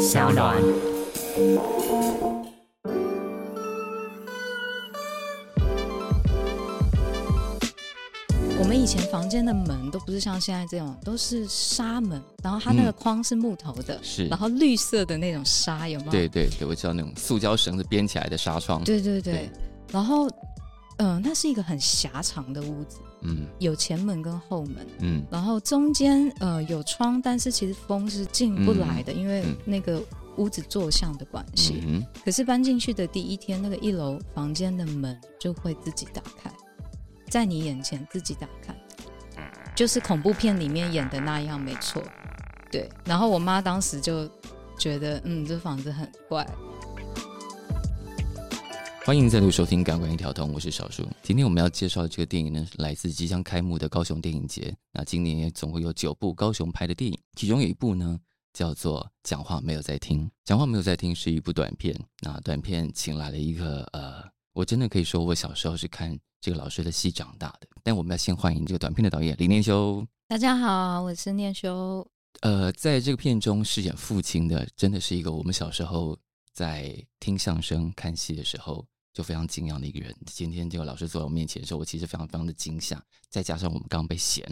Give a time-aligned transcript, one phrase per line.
[0.00, 0.56] 小暖。
[8.60, 16.12] 我们以前房间的门都不是像现在这种，都是纱门，然后它那个框是木头的，是然后绿色的那种纱，有吗有？
[16.12, 18.84] 对对对，我知道那种塑胶绳子编起来的纱窗。
[18.84, 19.50] 对对对对
[19.90, 20.28] 然后，
[20.98, 30.02] 嗯、那是一个很狭长的屋子，嗯有前门跟后门，嗯然后中间呃有窗，但是其实风是进不来的，因为嗯那个
[30.36, 31.82] 屋子坐向的关系。
[31.86, 36.52] 嗯可是搬进去的第一天，那个一楼房间的门就会自己打开，
[37.28, 38.76] 在你眼前自己打开，
[39.74, 42.02] 就是恐怖片里面演的那样，没错。
[42.70, 44.28] 对，然后我妈当时就
[44.78, 46.46] 觉得，嗯，这房子很怪。
[49.08, 51.02] 欢迎再度收听《感官一条通》，我是少数。
[51.22, 54.76] 今天我们要介绍的这个电影呢，是来自即将开幕的高雄电影节。
[54.92, 58.20] 那今年也总共有九部高雄拍的电影，其中有一部呢
[58.52, 60.24] 叫做《讲话没有在听》。
[60.44, 61.98] 《讲话没有在听》是一部短片。
[62.20, 67.66] 那短片请来了一个呃，我真的可以说我小时候是看这个老师的戏长大的。
[67.82, 70.06] 但我们要先欢迎这个短片的导演林念修。
[70.28, 72.06] 大家好，我是念修。
[72.42, 76.14] 呃，在这个片中饰演父亲的，真的是一个我们小时候
[76.52, 78.84] 在听相声、看戏的时候
[79.18, 80.14] 就非常敬仰的一个人。
[80.26, 84.46] 今天这个老师坐在我面前的时候，我其实非常非常的惊吓，再加上我们刚刚被嫌，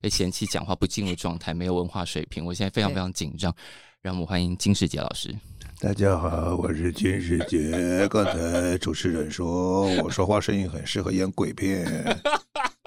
[0.00, 3.54] 被嫌弃讲话不进入状态，没有文化水平，我现在非常非常紧张。
[4.02, 5.32] 让我们欢迎金世杰老师。
[5.78, 8.08] 大家好，我是金世杰。
[8.10, 11.86] 刚才主持人说我说话声音很适合演鬼片，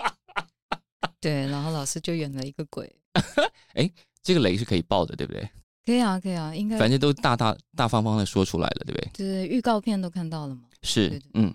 [1.21, 2.93] 对，然后老师就演了一个鬼。
[3.75, 3.89] 哎
[4.21, 5.49] 这个雷是可以爆的，对不对？
[5.85, 9.09] 可以啊，可以啊，应该反正都大大大方方的说出来了，对不对？
[9.13, 10.63] 就是预告片都看到了嘛。
[10.83, 11.53] 是对对，嗯，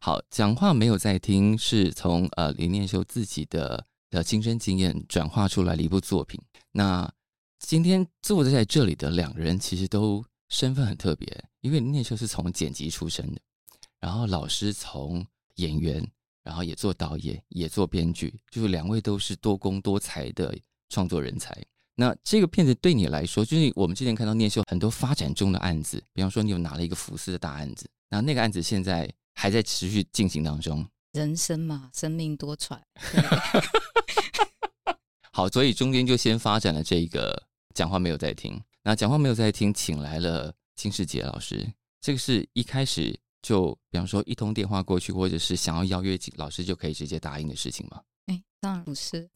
[0.00, 6.40] 好，讲话没有在听，是从呃林念修自己的的亲身经验转化出来的一部作品。
[6.72, 7.10] 那
[7.58, 13.40] 今天坐在这里的两个人，其实都身份很特别，因为林念修是从剪辑出身的，
[14.00, 16.08] 然后老师从演员，
[16.44, 20.56] 然后也做导演，也做编剧，就是两位都是多工多才的
[20.88, 21.52] 创作人才。
[21.96, 30.86] 那这个片子对你来说，就是我们之前看到念秀很多发展中的案子，比方说你有拿了一个福斯的大案子，那那个案子现在还在持续进行当中。
[31.12, 32.78] 人生嘛，生命多舛。
[35.32, 37.42] 好，所以中间就先发展了这个
[37.74, 48.02] 讲话没有在听，那讲话没有在听，请来了金世杰老师，这个是一开始就比方说一通电话过去，或者是想要邀约老师就可以直接答应的事情吗？
[48.28, 49.28] 哎，当然不是，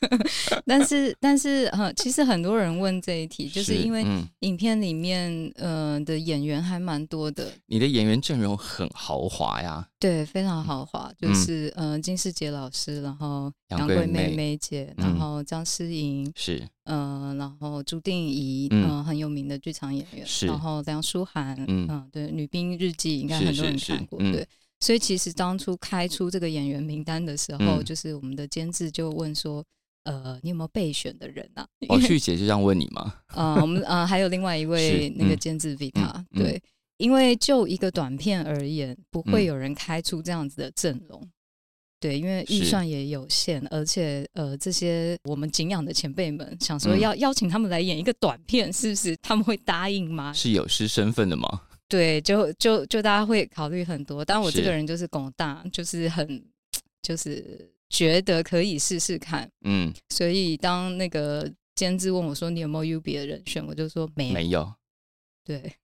[0.66, 11.34] 但是但是呃，其实很多人问这一题，就是因为嗯，影片里面呃的演员还蛮多的，你的演员阵容很豪华呀，对，非常豪华，就嗯。
[11.34, 15.06] 是呃金世杰老师，然后杨杨贵妹贵妹妹姐，嗯。
[15.06, 16.62] 然后张诗颖，是。
[16.84, 18.90] 呃，然后朱定怡，嗯。
[18.90, 21.86] 嗯、很有名的剧场演员，是然后梁舒涵，嗯。
[21.88, 24.32] 嗯、对，《女兵日记》应该很多人看过，嗯。
[24.32, 24.46] 对。
[24.80, 29.64] 所以其实当初开出这个演员名单的时候，嗯就是我们的监制就问说，
[30.04, 31.66] 呃，你有没有备选的人啊？
[31.88, 33.14] 哦，旭姐就这样问你吗？
[33.34, 36.62] 呃，我们呃还有另外一位那个嗯监制 Vita，、嗯嗯对，
[36.98, 41.26] 因为就一个短片而言，不会嗯有人开出这样子的阵容。
[41.98, 50.30] 对，因为预算也有限，而且呃，这些我们敬仰的前辈们想说嗯要邀请他们来演一个短片，是不是他们会答应吗？
[50.34, 51.62] 是有失身份的吗？
[51.88, 54.24] 对，就就就大家会考虑很多。
[54.24, 56.44] 但我这个人就是拱大，就是很
[57.00, 59.48] 就是觉得可以试试看。
[59.62, 64.32] 嗯，所以当那个监制问我说你有没有 U 别的人选，我就说没。
[64.32, 64.74] 没有，
[65.44, 65.76] 对，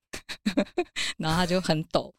[1.19, 2.13] 然后他就很抖，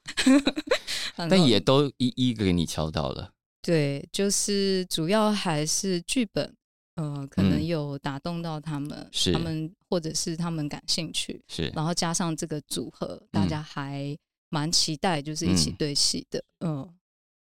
[1.16, 3.32] 然但也都一一给你敲到了。
[3.62, 6.56] 对，就是主要还是剧本，
[6.96, 14.18] 呃，可能嗯有打动到他们，是他们或者是他们感兴趣，是，然后加上这个组合，大嗯家还
[14.50, 16.92] 蛮期待，就是一起嗯对戏的，嗯。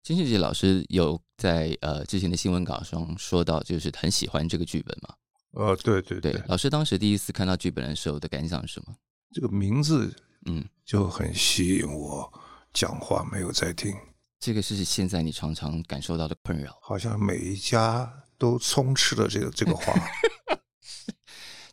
[0.03, 5.15] 金世杰老师有在呃之前的新闻稿上说到，就是很喜欢这个剧本嘛。
[5.51, 8.97] 呃，对对对对，，老师当时第一次看到剧本的时候的感想是什么？
[9.35, 12.33] 这个名字嗯，就很吸引我。
[12.73, 13.95] 讲话没有在听，
[14.41, 19.93] 这个是现在你常常感受到的困扰，好像每一家都充斥了这个这个话。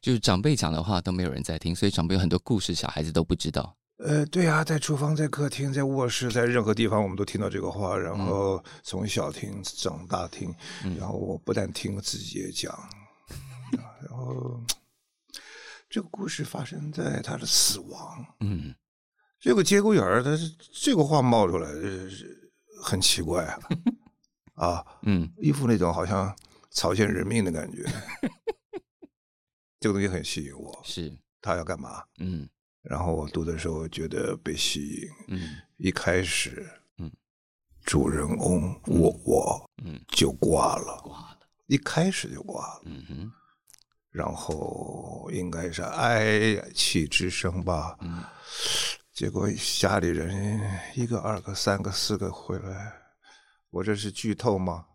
[0.05, 3.75] 就是长辈讲的话都没有人在听，所以长辈有很多故事，小孩子都不知道。
[3.97, 7.97] 呃，对啊，在厨房、在客厅、在卧室，在任何地方，我们都听到这个话。
[7.97, 10.53] 然后从小听，长大听，
[10.83, 12.71] 嗯然后我不但听，自己也讲。
[12.71, 12.87] 啊
[14.07, 14.61] 然后
[15.89, 18.23] 这个故事发生在他的死亡。
[18.41, 18.75] 嗯，
[19.39, 22.07] 这个节骨眼儿，他是这个话冒出来，呃
[22.83, 23.59] 很奇怪啊，
[24.53, 26.31] 啊，嗯，一副那种好像
[26.69, 27.83] 草菅人命的感觉。
[29.85, 30.81] 这个东西很吸引我。
[30.83, 32.03] 是，他要干嘛？
[32.17, 32.49] 嗯。
[32.81, 35.57] 然后我读的时候觉得被吸引，嗯。
[35.77, 36.67] 一开始，
[36.97, 37.11] 嗯，
[37.83, 43.31] 主人翁我我嗯，就挂了，挂了，一开始就挂了，嗯哼，
[44.09, 48.23] 然后应该是哀泣之声吧，嗯。
[49.13, 49.47] 结果
[49.79, 52.91] 家里人一个、二个、三个、四个回来，
[53.69, 54.87] 我这是剧透吗？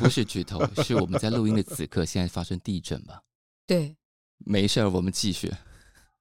[0.00, 3.22] 不是剧透，是我们在录音的此刻，现在发生地震吧？
[3.64, 3.96] 对，
[4.44, 5.52] 没事儿，我们继续。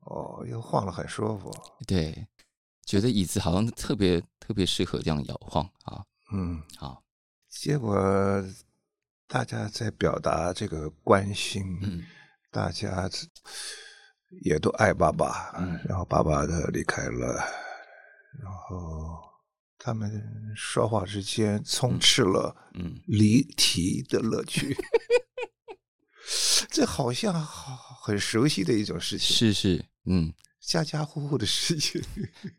[0.02, 1.52] 哦，又晃了，很舒服。
[1.88, 2.28] 对，
[2.86, 6.04] 觉得椅子好像特别特别适合这样摇晃啊。
[6.34, 7.04] 嗯，好，
[7.50, 7.96] 结果
[9.28, 12.04] 大家在表达这个关心，嗯
[12.52, 13.10] 大家
[14.44, 17.36] 也都爱爸爸，嗯然后爸爸的离开了，
[18.42, 19.20] 然后
[19.78, 20.22] 他们
[20.56, 24.76] 说话之间充斥了嗯离题的乐趣。
[26.74, 32.02] 这好像好很熟悉的一种事情，是是，嗯，家家户户的事情。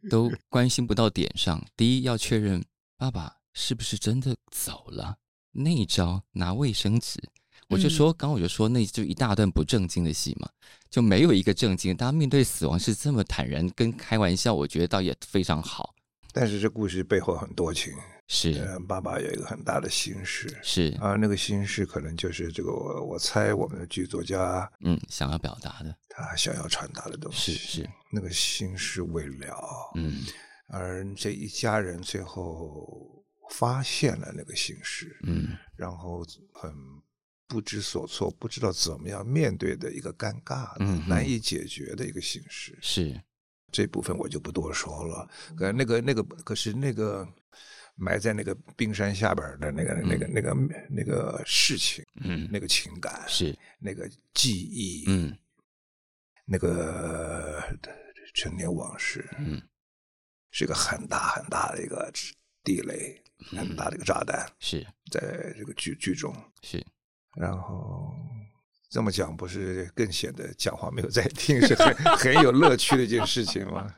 [0.08, 1.60] 都关心不到点上。
[1.76, 2.64] 第一要确认
[2.96, 5.16] 爸爸是不是真的走了，
[5.50, 7.20] 那一招拿卫生纸。
[7.68, 10.48] 我就说，刚我就说，那就一大段不正经的戏嘛，
[10.88, 11.96] 就没有一个正经。
[11.96, 15.92] 大家面对死亡是这么坦然跟开玩笑，我觉得倒也非常好。
[16.30, 17.92] 但是这故事背后很多情，
[18.26, 18.52] 是。
[18.52, 29.56] 呃，爸爸有一个很大的心事，是，啊，那个心事可能就是这个我我猜我们的剧作家嗯，想要表达的，他想要传达的东西，是是，那个心事未了，
[29.96, 30.22] 嗯。
[30.68, 35.56] 而这一家人最后发现了那个心事，嗯。
[35.76, 36.72] 然后很
[37.46, 43.20] 不知所措，不知道怎么样面对的一个尴尬的、嗯难以解决的一个心事，是，
[43.70, 45.28] 这部分我就不多说了。
[45.54, 47.28] 可那个那个，可是那个
[47.96, 50.54] 埋在那个冰山下边的那个、那个那个
[50.90, 52.48] 那个事情，嗯。
[52.50, 55.36] 那个情感，是，那个记忆，嗯。
[56.44, 57.62] 那个
[58.34, 59.62] 陈年往事，嗯。
[60.50, 62.12] 是个很大很大的一个
[62.62, 63.20] 地雷，
[63.50, 65.20] 很大的一个炸弹，是在
[65.58, 66.32] 这个剧剧中。
[66.62, 66.84] 是，
[67.36, 68.14] 然后
[68.88, 73.92] 这么讲，不是更显得讲话没有在听，是很很有乐趣的一件事情吗？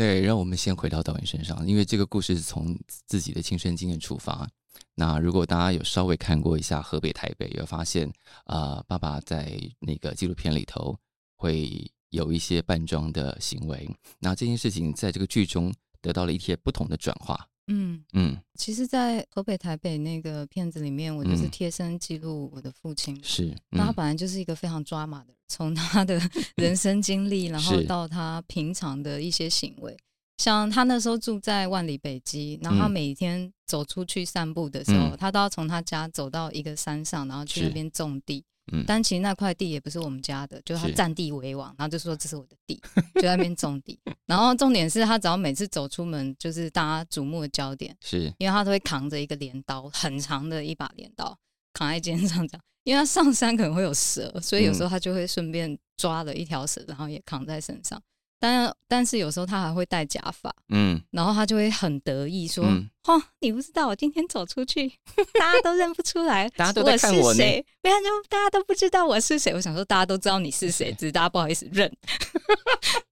[0.00, 2.74] 对，让我们先回到导演身上，因为这个故事是从
[3.04, 4.48] 自己的亲身经验出发。
[4.94, 8.10] 那如果大家有稍微看过一下河北台北，有发现
[8.44, 10.98] 啊、爸爸在那个纪录片里头
[11.36, 13.86] 会有一些扮装的行为。
[14.18, 15.70] 那这件事情在这个剧中
[16.00, 17.46] 得到了一些不同的转化。
[17.72, 21.50] 嗯，嗯，其实，在河北台北那个片子里面，我就是嗯。
[21.50, 23.18] 贴身记录我的父亲。
[23.22, 23.94] 是，那他嗯。
[23.94, 26.20] 本来就是一个非常抓马的人，从他的
[26.56, 29.96] 人生经历，然后到他平常的一些行为，
[30.38, 32.90] 像他那时候住在万里北基，然后他嗯。
[32.90, 35.16] 每天走出去散步的时候，嗯。
[35.16, 38.44] 他都要从他家走到一个山上，然后去那边种地。
[38.72, 42.80] 嗯但其实那块地也不是我们家的，就是他占地为王，然后就说这是我的地，
[43.14, 43.98] 就在那边种地。
[44.26, 47.96] 然后重点是他只要每次走出门，就是大家瞩目的焦点。
[48.00, 51.36] 是，因为他都会扛着一个镰刀，很长的一把镰刀
[51.72, 52.62] 扛在肩上这样。
[52.84, 58.00] 因为他上山可能会有蛇，所以有时候他就会顺便抓了一条蛇，然后也扛在身上。
[58.42, 61.00] 但但是有时候他还会戴假发，嗯。
[61.10, 64.88] 然后他就会很得意说：“嗯哦，你不知道我今天走出去，
[65.38, 69.52] 大家都认不出来， 大家都在看我谁，没有就大家都不知道我是谁。
[69.52, 71.92] 我想说大家都知道你是谁，只是大家不好意思认。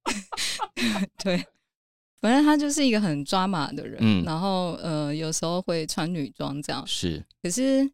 [1.23, 1.45] 对，
[2.21, 4.25] 反正他就是一个很抓马的人，嗯。
[4.25, 6.83] 然后呃，有时候会穿女装这样。
[6.87, 7.89] 是，可是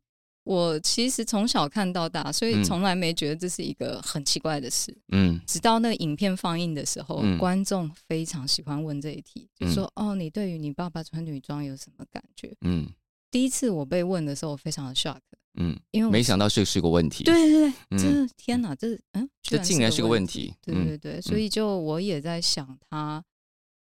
[0.44, 4.96] 我其实从小看到大，所以嗯从来没觉得这是一个很奇怪的事。
[5.08, 12.86] 嗯直到那个影片放映的时候，嗯观众非常喜欢问这一题，就说：“哦，你对于你爸爸穿女装有什么感觉嗯？”
[13.30, 15.18] 第一次我被问的时候，我非常的 shock，
[15.54, 17.24] 嗯，因为我没想到这是个问题。
[17.24, 23.24] 对对对，嗯这天哪，这嗯，这竟然是个问问题对嗯对对，所以就我也在想，他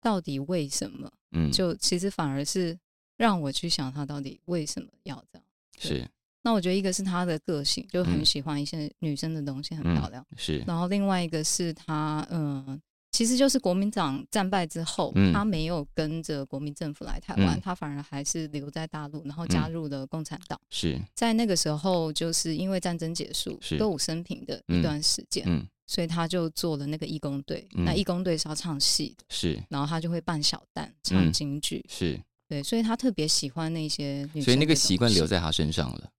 [0.01, 1.11] 到底为什么？
[1.33, 2.79] 嗯，就其实反而是
[3.17, 5.45] 让我去想他到底为什么要这样。
[5.77, 6.09] 是
[6.43, 8.25] 那我觉得一个是他的个性，就很嗯。
[8.25, 10.25] 喜欢一些女生的东西，很嗯漂亮。
[10.35, 12.79] 是，然后另外一个是他，嗯，
[13.11, 15.31] 其实就是国民党战败之后，嗯。
[15.31, 17.61] 他没有跟着国民政府来台湾，嗯。
[17.61, 20.59] 他反而还是留在大陆，然后加入了共产党。
[20.69, 25.65] 是，在那个时候，就是因为战争结束是，歌舞升平的嗯一段时间，嗯。
[25.85, 27.65] 所以他就做了那个义工队。
[27.75, 27.85] 嗯。
[27.85, 29.63] 那义工队是要唱戏的，是。
[29.69, 31.31] 然后他就会扮小旦唱嗯。
[31.31, 32.19] 京剧，是，
[32.49, 34.43] 对，所以他特别喜欢那些女生。
[34.43, 36.09] 所以那个习惯留在他身上了。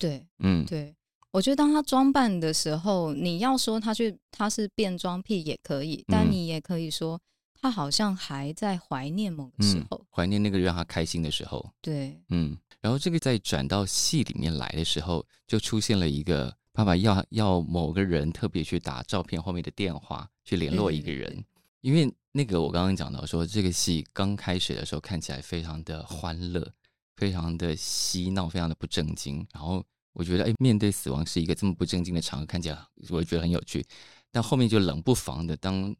[0.00, 0.96] 对嗯，对。
[1.30, 7.20] 我觉得当他装扮的时候，你要说他去他是变装癖也可以，但嗯你也可以说
[7.60, 11.72] 他好像还在怀念某个时嗯候。，怀念那个让他开心的时候。
[11.80, 21.44] 对，嗯，然后这个在转到戏里面来的时候，就出现了一个爸爸要要某个人特别去打照片后面的电话去联络一个人。
[21.80, 26.72] 因为那个我刚刚讲到说，这个戏刚开始的时候看起来非常的欢乐，
[27.20, 29.46] 非常的嬉闹，非常的不正经。
[29.52, 29.84] 然后
[30.14, 32.78] 我觉得，哎，面对死亡是一个这么不正经的场合，看起来
[33.10, 33.84] 我觉得很有趣。
[34.32, 35.94] 但后面就冷不防的，当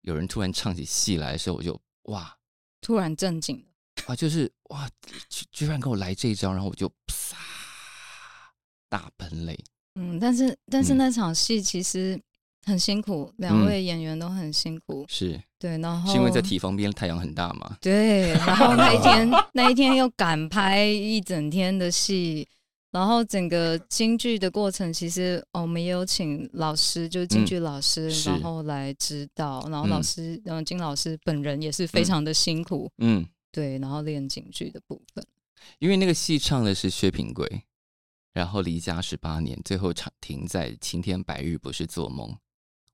[0.00, 2.36] 有人突然唱起戏来的时候，我就哇，
[2.80, 3.64] 突然正经了。
[4.08, 4.90] 啊，就是哇，
[5.28, 7.36] 居居然给我来这一招，然后我就啪
[8.88, 9.56] 大喷泪。
[9.94, 12.20] 嗯，但是但是嗯那场戏其实
[12.64, 15.06] 很辛苦，两位演员都很辛苦。
[15.08, 17.76] 是对，然后是因为在体方边太阳很大嘛？
[17.80, 22.46] 对，然后那一天 那一天又赶拍一整天的戏，
[22.90, 35.24] 然后整个京剧的过程，其实、哦我们也有请老师，就是京剧老师，嗯然后来指导，然后老嗯师，嗯、金老师本人也是非常的辛苦，嗯，对，然后练京剧的部分，
[35.78, 37.62] 因为那个戏唱的是薛平贵，
[38.34, 42.36] 然后离家十八年，最后场停在晴天白日不是做梦。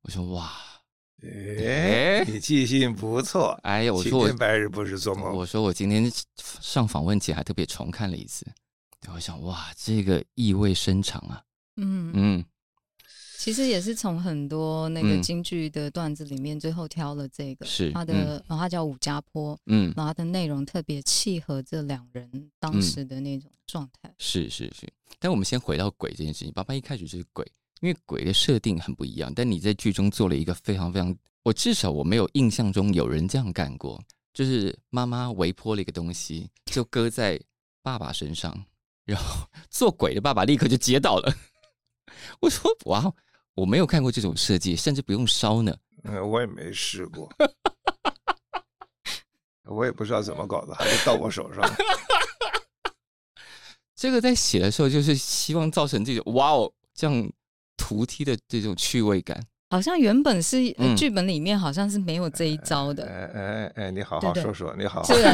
[0.03, 0.51] 我说哇，
[1.23, 1.29] 哎，
[2.27, 3.59] 你记性不错。
[3.63, 5.35] 哎呀，我说我晴天白日不是做梦。
[5.37, 6.11] 我说我今天
[6.61, 8.47] 上访问前还特别重看了一次，
[9.13, 11.43] 我想哇，这个意味深长啊，
[11.77, 12.45] 嗯，嗯
[13.39, 24.15] 其实也是从很多那个嗯京剧的段子里面，最后挑了这个，是他的，嗯然后他叫武家坡，嗯，然后他的内容特别契合这两人当嗯时的那种状态。
[24.19, 24.89] 是是是。
[25.19, 27.45] 但我们先回到鬼这件事情，爸爸一开始就是鬼，
[27.83, 31.13] 因为鬼的设定很不一样，但你在剧中做了一个非常非常，
[31.43, 34.01] 我至少我没有印象中有人这样干过，
[34.33, 37.41] 就是妈妈微波了一个东西，就搁在
[37.83, 38.65] 爸爸身上，
[39.05, 41.35] 然后做鬼的爸爸立刻就接到了。
[42.41, 43.13] 我说哇，
[43.55, 45.77] 我没有看过这种设计，甚至不用烧呢。
[46.05, 47.29] 嗯，我也没试过，
[49.67, 51.65] 我也不知道怎么搞的，还是到我手上。
[53.97, 57.33] 这个在写的时候，就是希望造成这种哇哦这样
[57.93, 59.39] 图梯的这种趣味感。
[59.71, 60.59] 好像原本是
[60.97, 65.33] 剧本里面好像是没有这一招的，哎哎哎，你好好说说，你好好是不 是？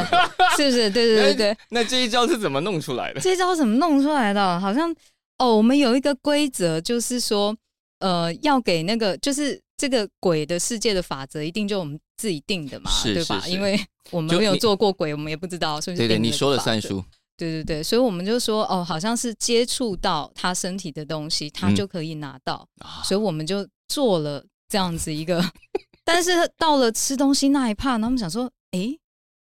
[0.56, 0.90] 是不是？
[0.90, 3.20] 对对对对， 那这一招是怎么弄出来的？
[3.20, 4.60] 这一招怎么弄出来的？
[4.60, 4.94] 好像
[5.38, 7.56] 哦，我们有一个规则，就是说，
[7.98, 13.42] 呃，要给那个就是这个鬼的世界的法则，一定就我们自己定的嘛，是对吧？
[13.48, 13.76] 因为
[14.12, 17.04] 我们没有做过鬼，我们也不知道，所以就对对，你说了算数。
[17.38, 25.42] 对对对，所以我们就说哦，好像是接触到他身体的东西，他嗯就可以拿到，啊所以我们就做了这样子一个。
[26.04, 28.98] 但是到了吃东西那一趴，他们想说，诶，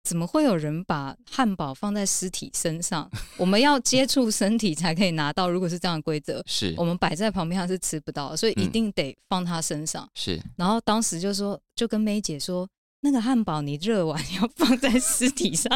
[0.03, 3.09] 怎么会有人把汉堡放在尸体身上？
[3.37, 10.07] 我们要接触身体才可以拿到，如果是这样的规则， 是我们摆在旁边他是吃不到，所以一嗯定得放他身上。
[10.15, 12.67] 是，然后当时就说，就跟梅姐说，
[13.01, 15.69] 那个汉堡你热完 要放在尸体上。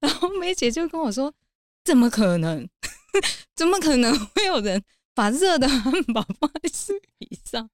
[0.00, 1.32] 然后梅姐就跟我说，
[1.84, 2.68] 怎么可能？
[3.54, 4.82] 怎么可能会有人
[5.14, 7.68] 把热的汉堡放在尸体上？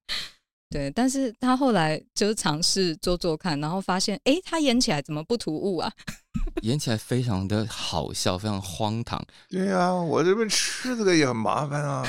[0.68, 5.90] 对，但是他后来就尝试做做看，然后发现，哎，他演起来怎么不突兀啊？
[6.62, 9.20] 演起来非常的好笑，非常荒唐。
[9.48, 12.06] 对啊、我这边吃这个也很麻烦啊，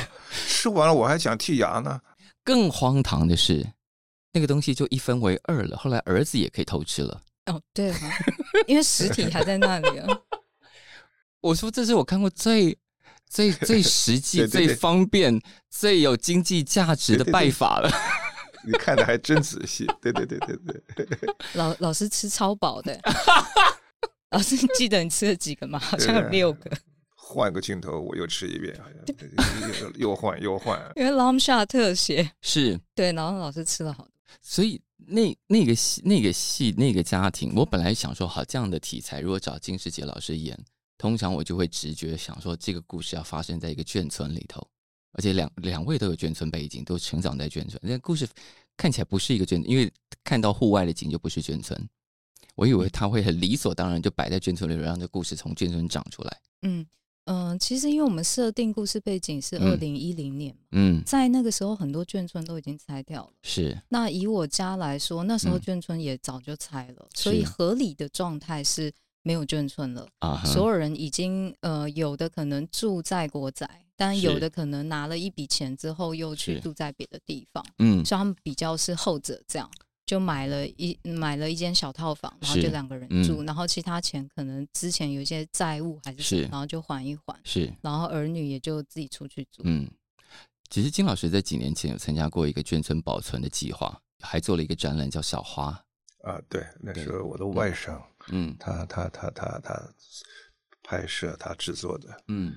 [0.48, 2.00] 吃完了我还想剔牙呢。
[2.44, 3.66] 更荒唐的是，
[4.34, 5.78] 那个东西就一分为二了。
[5.78, 7.22] 后来儿子也可以偷吃了。
[7.48, 8.00] 哦，对啊，
[8.68, 10.08] 因为实体还在那里啊。
[11.42, 12.78] 我说这是我看过最
[13.28, 17.90] 最最实际、对对对最方便、最有经济价值的对对对拜法了。
[18.64, 20.56] 你看的还真仔细，对对对对
[20.96, 21.08] 对，
[21.56, 22.96] 老老师吃超饱的，
[24.30, 25.80] 老师你记得你吃了几个吗？
[25.80, 26.70] 好像有对六个，
[27.16, 28.80] 换个镜头我又吃一遍，
[29.98, 30.80] 又又换又换。
[30.96, 34.11] 因为 long shot 特写，是，对，然后老师吃了好多。
[34.42, 40.58] 所以那那个戏、那个戏、那个家庭，我本来想说，好这样的题材，如果找金世杰老师演，
[40.98, 44.66] 通常我就会直觉想说，这个故事要发生在一个眷村里头，
[45.14, 47.80] 而且两两位都有眷村背景，都成长在眷村。
[47.82, 48.28] 那故事
[48.78, 49.92] 看起来不是一个眷，因为
[50.24, 51.90] 看到户外的景就不是眷村。
[52.56, 56.42] 我以为他会很理所当然就摆在眷村里，让这故事从眷村长出来。
[56.64, 56.86] 嗯
[57.26, 59.70] 嗯、呃其实因为我们设定故事背景是嗯。
[59.70, 63.34] 二零一零年嘛，嗯，在那个时候很多眷村都已经拆掉了。
[63.44, 63.78] 是。
[63.90, 65.62] 那以我家来说，那时候嗯。
[65.62, 68.92] 眷村也早就拆了，所以合理的状态是
[69.24, 70.08] 没有眷村了。
[70.20, 77.64] 啊，所有人已经呃，有的可能住在国宅，但有的可能拿了一笔钱之后又去住在别的地方。
[77.80, 78.04] 嗯。
[78.04, 79.70] 所以他们比较是后者这样，
[80.12, 89.62] 就买了一买了一间小套房，然后就两个人嗯住，然后其他钱可能之前有一些债务还是什么然后就还一还，是然后儿女也就自己出去住。
[89.64, 89.90] 嗯，
[90.70, 95.82] 其实金老师在几年前有参加过一个眷村保存的计划，还做了一个展览叫《小花》。
[96.30, 97.98] 啊，对，那对时候我的外甥，
[98.34, 99.94] 嗯他他他他他
[100.84, 102.54] 拍摄他制作的，嗯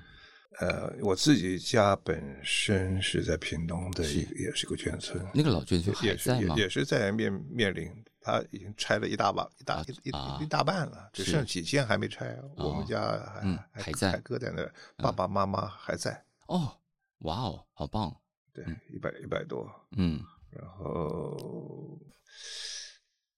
[0.61, 5.25] 呃，我自己家本身是在屏东的一个，也是一个眷村。
[5.35, 6.31] 那个老眷村还也是？
[6.37, 12.39] 也也是在面面临，他已经拆了一大把一大啊一啊一一大半了，只剩几间还没拆。
[12.57, 16.25] 我们家还嗯还还搁在那儿，爸爸妈妈还在。
[16.47, 16.73] 哦，
[17.19, 18.15] 哇哦，好棒，
[18.53, 20.21] 对，一百一百多，嗯
[20.51, 21.99] 然后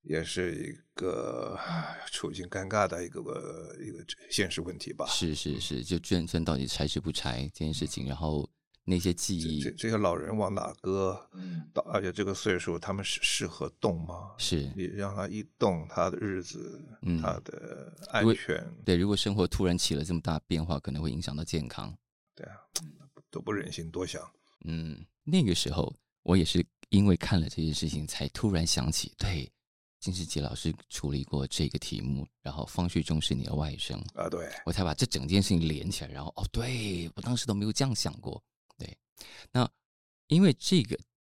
[0.07, 1.59] 也是一个
[2.11, 5.07] 处境尴尬的一个一个现实问题吧。
[5.09, 8.49] 是是是，就眷村到底拆是不拆这件事情，然后
[8.85, 11.29] 那些记忆这这些老人往哪搁？
[11.75, 14.33] 到而且这个岁数，他们适适合动吗？
[14.39, 21.93] 是你让他一动，他的日子，嗯他的安全，对，如果生活突然起了这么大变化，可能会影响到健康。
[22.35, 22.55] 对啊，
[23.31, 24.23] 都不忍心多想。
[24.65, 29.51] 嗯，那个时候我也是因为看了这件事情，才突然想起，对，
[30.07, 38.41] 金世杰老师处理过这个题目，然后方旭中是你的外甥啊，对，我才把这整件事情连起来，然后哦，对我当时都没有这样想过，
[38.79, 38.97] 对，
[39.51, 39.69] 那
[40.29, 40.97] 因为这个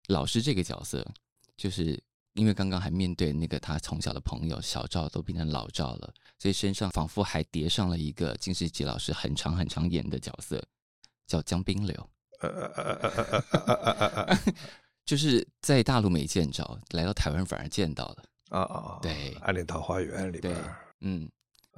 [0.08, 1.10] 老师这个角色，
[1.56, 1.98] 就是
[2.34, 10.62] 因为刚刚还面对那个他从小的朋友小赵都变成老赵了，所以身上仿佛还叠上了一个金世杰老师很长很长演的角色，
[11.26, 12.10] 叫江冰流。
[15.06, 18.26] 就是在大陆没见着，来到台湾反而见到了。
[18.50, 19.12] 啊啊，对
[19.42, 21.30] 《暗恋桃花源》里边儿，嗯。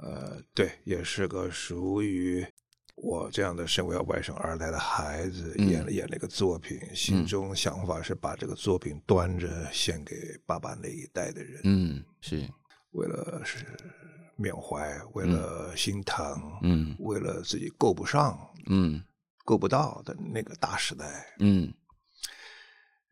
[0.02, 2.46] 呃，对，也是个属于
[2.94, 5.68] 我这样的身为外省二代的孩子，嗯。
[5.68, 12.48] 演了演了一个作品，心中想法是把这个作品端着献给爸爸那一代的人，嗯，是。
[12.92, 13.64] 为了是
[14.36, 15.76] 缅怀，为了。
[15.76, 19.02] 心疼，嗯为了自己够不上、嗯。
[19.44, 21.26] 够不到的那个大时代。
[21.38, 21.72] 嗯。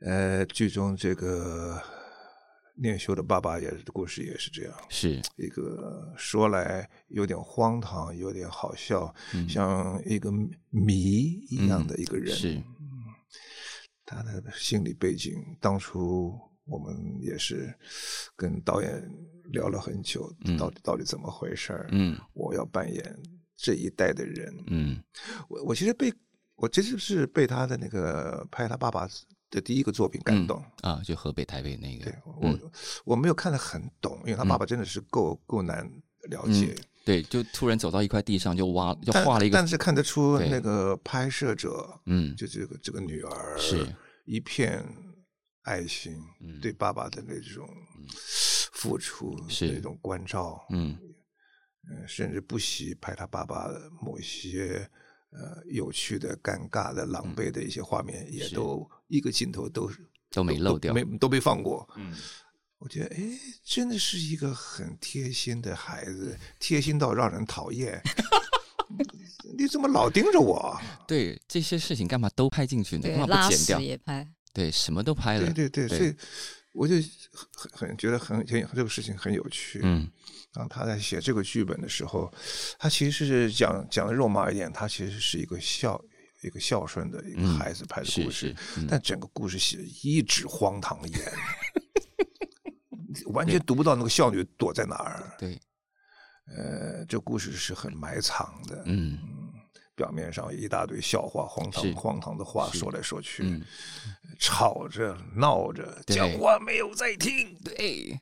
[0.01, 1.81] 呃，剧中这个
[2.81, 10.31] 念修的爸爸也故事也是这样，是一个说来有点荒唐，有点好笑，嗯像一个
[10.71, 10.93] 谜
[11.51, 12.35] 一样的一个人。
[12.35, 12.63] 是
[14.05, 17.75] 他的心理背景，当初我们也是
[18.37, 19.03] 跟导演
[19.53, 21.89] 聊了很久，嗯到底到底怎么回事儿？
[21.91, 23.23] 嗯我要扮演
[23.57, 24.65] 这一代的人。
[24.69, 25.03] 嗯
[25.49, 26.13] 我我其实被
[26.55, 29.07] 我其实是被他的那个拍他爸爸
[29.51, 30.63] 的第一个作品感动。
[30.83, 32.71] 啊，就河北台北那个对，我、嗯
[33.05, 35.91] 我没有看得很懂，因为他爸爸真的是够、够难
[36.31, 36.75] 了解。
[37.05, 43.87] 对，就突然走到一块地上就挖就画了一个但是看得出那个拍摄者，嗯就这个这个女儿是
[44.27, 44.85] 一片
[45.63, 47.67] 爱心，嗯对爸爸的那种
[48.73, 50.99] 付出，是那种关照，嗯
[51.91, 53.67] 呃甚至不惜拍他爸爸
[54.03, 54.87] 某些
[55.31, 59.91] 呃有趣的、尴尬的、狼狈的一些画面，也都一个镜头都
[60.31, 61.89] 都没漏掉没都没放过。
[61.97, 62.15] 嗯
[62.81, 63.23] 我觉得，哎，
[63.65, 68.01] 真的是一个很贴心的孩子，贴心到让人讨厌。
[69.59, 70.81] 你怎么老盯着我？
[71.05, 73.09] 对这些事情干嘛都拍进去呢？
[73.09, 73.81] 干嘛不剪掉？
[73.81, 75.53] 也拍，对，什么都拍了。
[75.53, 76.15] 对对对，对所以
[76.79, 76.95] 我就
[77.53, 79.81] 很很觉得很很这个事情很有趣。
[79.83, 80.09] 嗯。
[80.55, 82.33] 然后他在写这个剧本的时候，
[82.79, 86.01] 他其实是讲讲的肉麻一点，他其实是一个孝
[86.43, 88.87] 一个孝顺的一个嗯孩子拍的故事，，嗯。
[88.89, 91.33] 但整个故事写得一纸荒唐言，
[93.35, 95.35] 完全读不到那个孝女躲在哪儿。
[95.39, 95.61] 对，
[96.57, 99.19] 呃，这故事是很埋藏的，嗯
[99.99, 103.61] 表面上一大堆笑话、荒唐荒唐的话说来说去，嗯
[104.39, 107.53] 吵着闹着，讲话没有在听。
[107.65, 108.21] 对。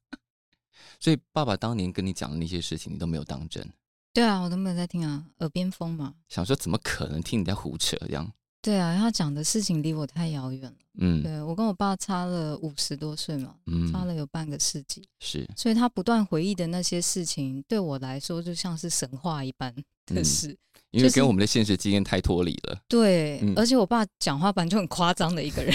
[1.00, 3.66] 所以爸爸当年跟你讲的那些事情，你都没有当真，
[4.12, 6.14] 对啊，我都没有在听啊，耳边风嘛。
[6.28, 8.30] 想说怎么可能听你在胡扯这样？
[8.66, 10.76] 对啊，他讲的事情离我太遥远了。
[10.98, 13.54] 嗯对我跟我爸差了五十多岁嘛，
[13.92, 19.74] 差嗯，了有半个世纪，是所以他不断回忆的那些事情，对我来说就像是神话一般
[20.06, 20.56] 的嗯事。
[20.92, 22.80] 因为就是跟我们的现实经验太脱离了。
[22.88, 25.74] 对，嗯而且我爸讲话本来就很夸张的一个人，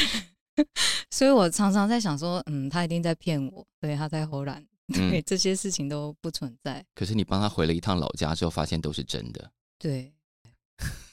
[1.11, 9.51] 所以我常常在想说，嗯，他一定在骗我，对，他在胡乱，对，嗯，这些事情都不存在，可是你帮他回了一趟老家之后，发现都是真的。
[9.77, 10.11] 对，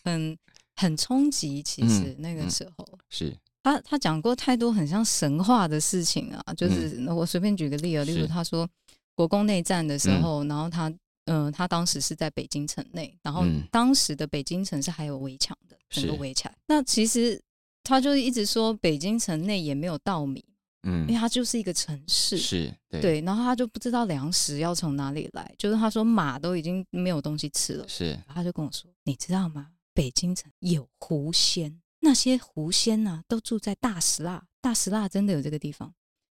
[0.05, 0.39] 很
[0.79, 1.63] 很冲击。
[1.63, 2.51] 其实嗯那个嗯。
[2.51, 8.69] 时候，是，他他讲过太多很像神话的事情啊，就是、那我随便举个例啊，例如他说
[9.15, 10.89] 国共内战的时候，然后他
[11.25, 13.63] 嗯、呃他当时是在北京城内，然后嗯。
[13.71, 16.55] 当时的北京城是还有围墙的，整个围起来。
[16.67, 17.41] 那其实
[17.83, 20.45] 他就一直说北京城内也没有稻米，
[20.85, 21.03] 嗯。
[21.09, 22.39] 因为，它就是一个城市。
[22.39, 29.69] 是，对，对，然后他就不知道粮食要从哪里来，就是他说马都已经没有东西吃了，是，他就跟我说：“你知道吗？
[29.99, 34.47] 北京城有狐仙，那些狐仙呢、都住在大石蜡。
[34.61, 35.93] 大石蜡真的有这个地方，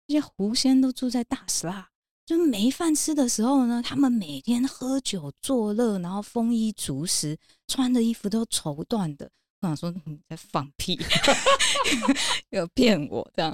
[0.07, 1.89] 那些狐仙都住在大石蜡，
[2.25, 9.29] 就没饭吃的时候呢，他们每天喝酒作乐，然后丰衣足食，穿的衣服都绸缎的。
[9.59, 10.97] 我想说你在放屁，
[12.51, 13.53] 要骗我这样。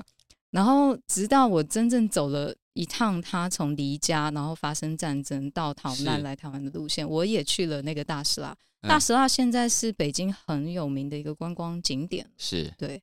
[0.52, 8.52] 然后直到我真正走了一趟，他从离家，然后发生战争到逃难来台湾的路线，我也去了那个大石蜡。
[8.82, 13.02] 嗯大石蜡现在是北京很有名的一个观光景点，是对。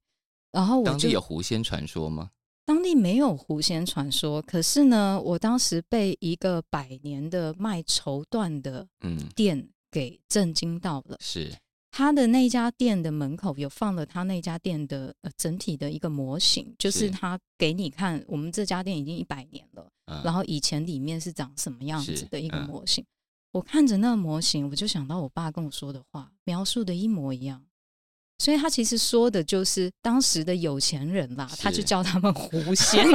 [0.53, 2.31] 然后当地有狐仙传说吗？
[2.65, 11.17] 当地没有狐仙传说，可是呢，我当时被一个百年的卖绸缎的嗯，店给震惊到了。
[11.19, 11.53] 是
[11.93, 23.05] 他的那家店的门口有放了他那家店的呃整体的一个模型，就是是他给你看，我们这家店已经一百年了，嗯然后以前里面是长什么样子的一个嗯模型。
[23.53, 27.63] 我看着那个模型，我就想到我爸跟我说的话，描述的一模一样。
[28.39, 33.07] 所以他其实说的就是当时的有钱人啦，他就叫他们狐仙。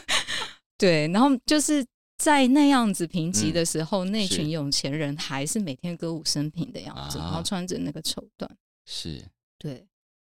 [0.78, 1.84] 对，然后就是
[2.16, 8.48] 在那样子贫瘠的时候，那群有钱人还是每天歌舞升平的样子，啊然后穿着那个绸缎。
[8.86, 9.24] 是，
[9.58, 9.84] 对，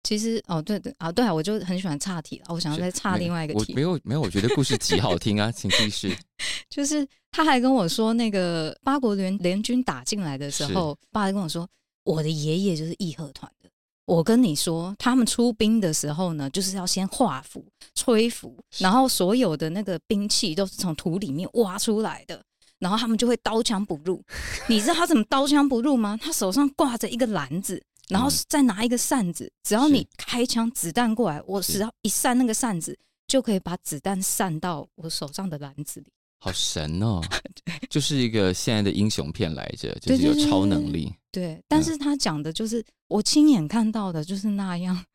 [0.04, 2.46] 其实哦，对对啊，对啊，我就很喜欢岔题了。
[2.50, 6.15] 我想要再岔另外一个题我没，有没有，我觉得故事极好听啊，请继续。
[6.70, 11.67] 就是他还跟我说，那个八国联联军打进来的时候，爸还跟我说，
[12.04, 13.70] 我的爷爷就是义和团的。
[14.12, 22.43] 我跟你说，他们出兵的时候呢，就是要先画符、吹符，然后所有的那个兵器都是从土里面挖出来的，
[22.78, 24.21] 然后他们就会刀枪不入。
[24.67, 26.19] 你知道他怎么刀枪不入吗？
[26.21, 36.08] 他手上挂着一个篮子，然后嗯再拿一个扇子，只要你开枪，子弹过来，我只要一扇那个扇子，就可以把子弹扇到我手上的篮子里。
[36.38, 37.21] 好神哦，
[37.89, 41.13] 就是一个现在的英雄片来着，就是有超能力。
[41.32, 45.06] 对，但嗯是他讲的就是我亲眼看到的，就是那样，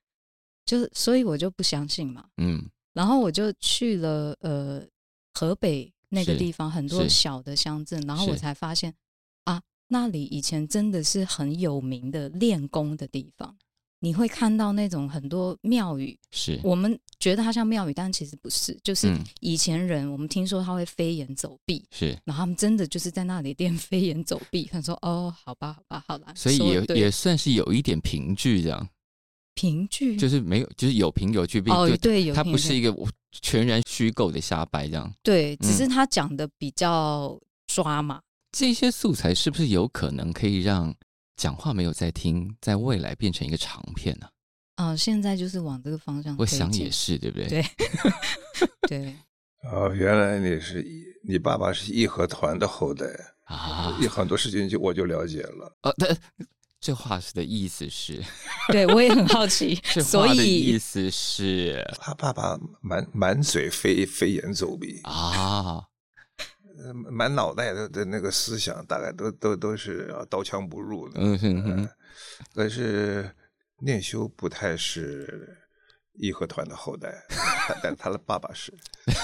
[0.65, 2.25] 就是所以我就不相信嘛。
[2.39, 4.83] 嗯，然后我就去了呃
[5.35, 8.95] 河北那个地方，很多小的乡镇，然后我才发现
[9.45, 13.57] 啊，那里以前真的是很有名的练功的地方。
[14.01, 24.69] 你会看到那种很多庙宇，是我们觉得它像庙宇，但其实不是，就是嗯以前人我们听说他会飞檐走壁，是，然后他们真的就是在那里练飞檐走壁。
[24.71, 28.89] 他说：“哦，好吧，好吧，好啦。”所以也也算是有一点凭据这样，
[29.55, 32.95] 凭据就是没有，就是有凭有据，并哦就，对，有它不是一个
[33.41, 35.13] 全然虚构的瞎掰这样。
[35.23, 38.21] 对，只嗯是他讲的比较抓嘛。
[38.53, 40.95] 这些素材是不是有可能可以让
[41.37, 44.27] 讲话没有在听，在未来变成一个长片呢、
[44.77, 46.47] 嗯、现在就是往这个方向我。
[46.47, 47.49] 想也是，对不对？
[47.49, 47.65] 对。
[48.89, 49.17] 对，
[49.71, 53.07] 哦，原来你是义你爸爸是义和团的后代，
[53.45, 55.77] 啊，有很多事情就我就了解了。
[55.83, 56.17] 哦，但
[56.81, 58.23] 这话是的意思是，
[58.71, 61.85] 对我也很好奇，所以意思是。
[61.99, 65.85] 他爸爸满满嘴飞飞檐走壁，啊，呃
[67.11, 71.21] 满脑袋的的那个思想大概都都都是啊刀枪不入的。
[71.21, 71.89] 嗯哼哼，
[72.55, 73.31] 可是
[73.79, 75.57] 念修不太是
[76.19, 78.73] 义和团的后代，他但他的爸爸是，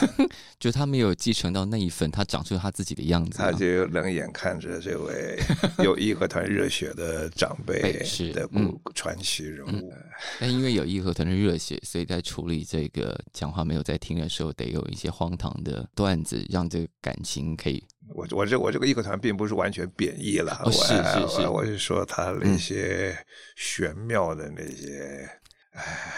[0.58, 3.50] 就他没有继承到那一份，他长出他自己的样子嘛。
[3.50, 5.38] 他就冷眼看着这位
[5.82, 8.48] 有义和团热血的长辈 哎是的
[8.94, 9.92] 传奇人物。
[10.38, 17.82] 但因为有义和团的热血，所以在处理这个讲话没有在听的时候，得有一些荒唐的段子，让这个感情可以
[18.14, 23.16] 我我这我这个义和团并不是完全贬义了，哦是是是我我是说他那嗯些
[23.56, 25.28] 玄妙的那些，
[25.72, 26.12] 唉，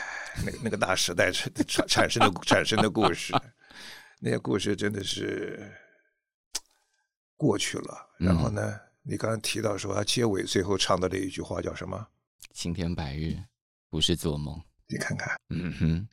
[0.44, 3.32] 那个那个大时代产产产生的产生的故事，
[4.20, 5.70] 那些故事真的是
[7.36, 8.10] 过去了。
[8.18, 12.06] 然后呢，你刚刚提到说他结尾最后唱的那一句话叫什么？
[12.52, 13.36] 青天白日，
[13.90, 14.60] 不是做梦。
[14.88, 16.08] 你看看，嗯哼，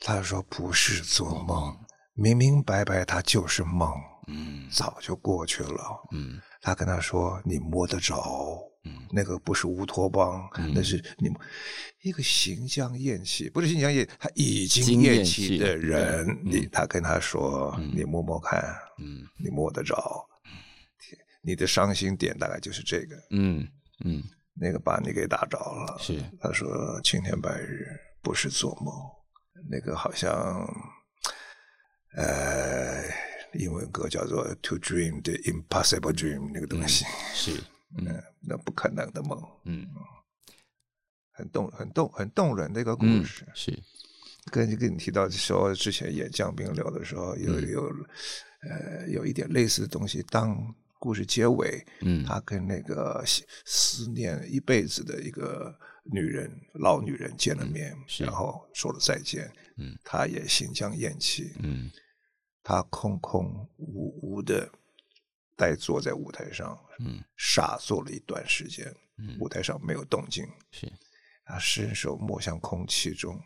[0.00, 1.76] 他说不是做梦，
[2.14, 3.92] 明明白白他就是梦，
[4.28, 5.82] 嗯早就过去了。
[6.12, 8.77] 嗯他跟他说：“你摸得着，嗯
[9.10, 11.30] 那个不是乌托邦，嗯那是你
[12.02, 16.26] 一个形象厌弃，不是形象厌，他已经经厌厌弃弃的人。
[16.28, 18.62] 嗯你他跟他说：‘嗯你摸摸看，
[18.98, 20.26] 嗯你摸得着。’
[21.40, 23.66] 你的伤心点大概就是这个，嗯
[24.04, 24.22] 嗯，
[24.54, 25.96] 那个把你给打着了。
[25.98, 27.86] 是他说：‘青天白日
[28.20, 28.92] 不是做梦，
[29.70, 30.30] 那个好像，
[32.16, 33.02] 呃，
[33.54, 37.06] 英文歌叫做 ‘To dream the impossible dream’ 那个东西。
[37.32, 37.52] 是，
[37.96, 39.86] 嗯嗯，那不可能的梦，嗯
[41.32, 43.46] 很动、很动、很动人的一个故嗯事。
[43.54, 43.78] 是，
[44.50, 47.82] 跟跟你提到说，之前演《将兵流》的时候，有嗯有
[48.62, 50.22] 呃有一点类似的东西。
[50.24, 50.56] 当
[50.98, 55.72] 故事结尾，嗯他跟那个思思念一辈子的一个
[56.02, 61.52] 女人老女人见了面，是然后说了再见，嗯他也行将厌弃。
[61.60, 61.90] 嗯
[62.64, 64.68] 他空空无无的
[65.58, 67.22] 呆坐在舞台上，嗯。
[67.36, 68.86] 傻坐了一段时间，
[69.18, 69.36] 嗯。
[69.40, 70.90] 舞台上没有动静，是。
[71.44, 73.38] 他伸手摸向空气中，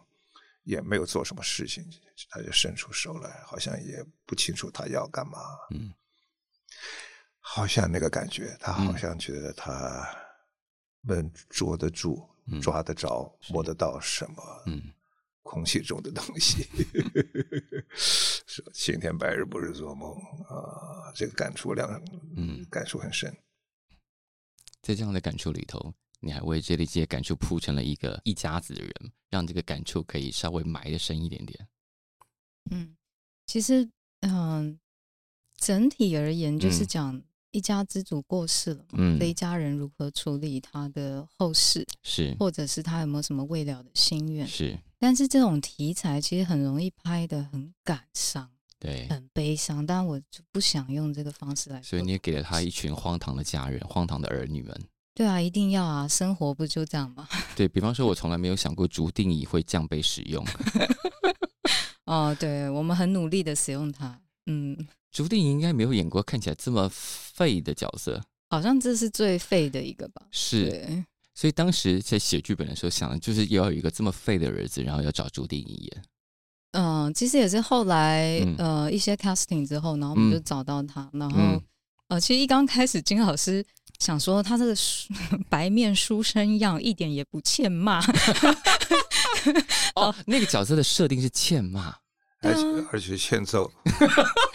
[0.65, 1.83] 也没有做什么事情，
[2.29, 5.39] 他就伸出手来，好像也不清楚他要干嘛，
[5.71, 5.93] 嗯。
[7.41, 10.07] 好像那个感觉，他好嗯像觉得他
[11.03, 12.61] 能捉得住、嗯。
[12.61, 14.93] 抓得着、摸得到什么嗯
[15.43, 16.67] 空气中的东西。
[18.47, 20.13] 说青天白日不是做梦
[20.49, 21.89] 啊，这个感触量，
[22.37, 23.35] 嗯感触很深。
[24.83, 31.69] 在这样的感触里头，你还为这一些感触铺成了一个一家子的人，让这个感触可以稍微埋的深一点点。
[32.71, 32.97] 嗯，
[33.47, 33.89] 其实
[34.21, 34.79] 嗯、
[35.57, 37.23] 整体而言就是嗯讲
[37.53, 44.47] 一家之主过世了嘛，嗯这一家人如何处理他的后事，是或者是他有没有什么未了的心愿。
[44.47, 49.07] 是，但是这种题材其实很容易拍的很感伤、对。
[49.09, 51.81] 很悲伤，但我就不想用这个方式来。
[51.83, 54.75] 所以你也给了他一群荒唐的家人、荒唐的儿女们。
[55.15, 57.29] 对啊，一定要啊，生活不就这样吗？
[57.55, 60.43] 对比方说，我从来没有想过竹定仪会这样被使用。
[62.07, 64.19] 哦，对，我们很努力的使用它。
[64.47, 64.75] 嗯，
[65.13, 70.23] 竹定仪应该没有演过看起来这么废的角色，好像这是最废的一个吧？
[70.31, 71.05] 是。
[71.35, 76.03] 所以当时在写剧本的时候，想的就是要有一个这么废的儿子，然后要找朱定仪演。
[76.73, 81.63] 嗯，其实也是后来、嗯呃一些 casting 之后，然后我们就嗯找到他，然后、嗯
[82.09, 83.65] 呃，其实一刚开始金老师
[83.99, 85.13] 想说他这个书
[85.49, 88.01] 白面书生样一点也不欠骂，
[89.97, 91.95] 哦，那个角色的设定是欠骂，
[92.41, 93.71] 而且啊而且欠揍，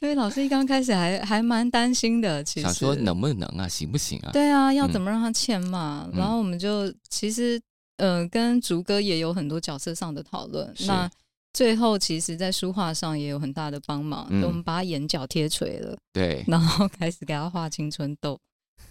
[0.00, 4.30] 所以老师一刚开始还还蛮担心的，其实想说能不能啊，行不行啊？
[4.32, 6.08] 对啊，要嗯怎么让他欠嘛？
[6.12, 7.60] 嗯然后我们就其实
[7.98, 10.74] 呃跟竹哥也有很多角色上的讨论。
[10.86, 11.08] 那
[11.52, 18.38] 最后其实，在书画上也有很大的帮忙，嗯我们把他眼角贴垂了，对，然后开始给他画青春痘。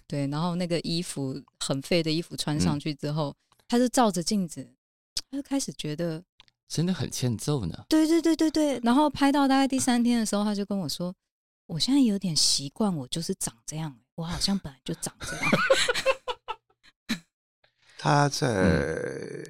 [0.05, 3.33] 对，然后那个衣服很废的衣服穿上去之后，
[3.67, 4.67] 他就照着镜子，
[5.31, 6.21] 他就开始觉得，
[6.69, 7.83] 真的很欠揍呢。
[7.89, 8.79] 对对对对对。
[8.83, 11.13] 然后拍到大概第三天的时候，他就跟我说
[11.65, 15.51] ：“我现在有点习惯，我就是长这样，我好像本来就长这样。
[17.97, 19.43] ”他嗯在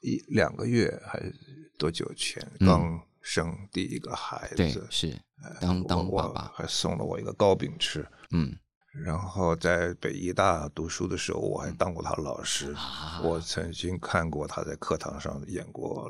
[0.00, 1.34] 一两个月还是
[1.76, 5.08] 多久前嗯刚生第一个孩子，，是，
[5.42, 8.06] 呃当当爸爸还送了我一个糕饼吃。
[8.30, 8.56] 嗯
[9.04, 12.72] 然后在北医大读书的时候，我还当过他老师。
[12.74, 16.08] 啊我曾经看过他在课堂上演过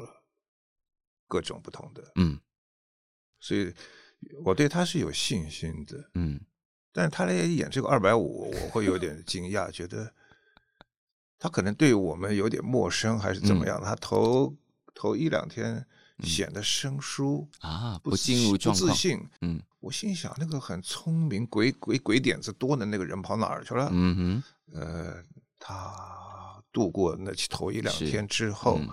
[1.28, 2.38] 各种不同的，嗯
[3.40, 3.72] 所以
[4.44, 6.10] 我对他是有信心的。
[6.14, 6.40] 嗯
[6.92, 10.12] 但是他来演这个二百五，我会有点惊讶，觉得
[11.38, 13.80] 他可能对我们有点陌生，还是怎嗯么样？
[13.82, 14.54] 他头
[14.94, 15.84] 头一两天
[16.20, 19.18] 显得生疏啊，不不进入不状况，自信。
[19.40, 23.88] 嗯我心想，那个很聪明、鬼鬼鬼点子多的那个人跑哪儿去了？
[23.92, 25.22] 嗯哼，呃，
[25.58, 28.88] 他度过那头一两天之后，嗯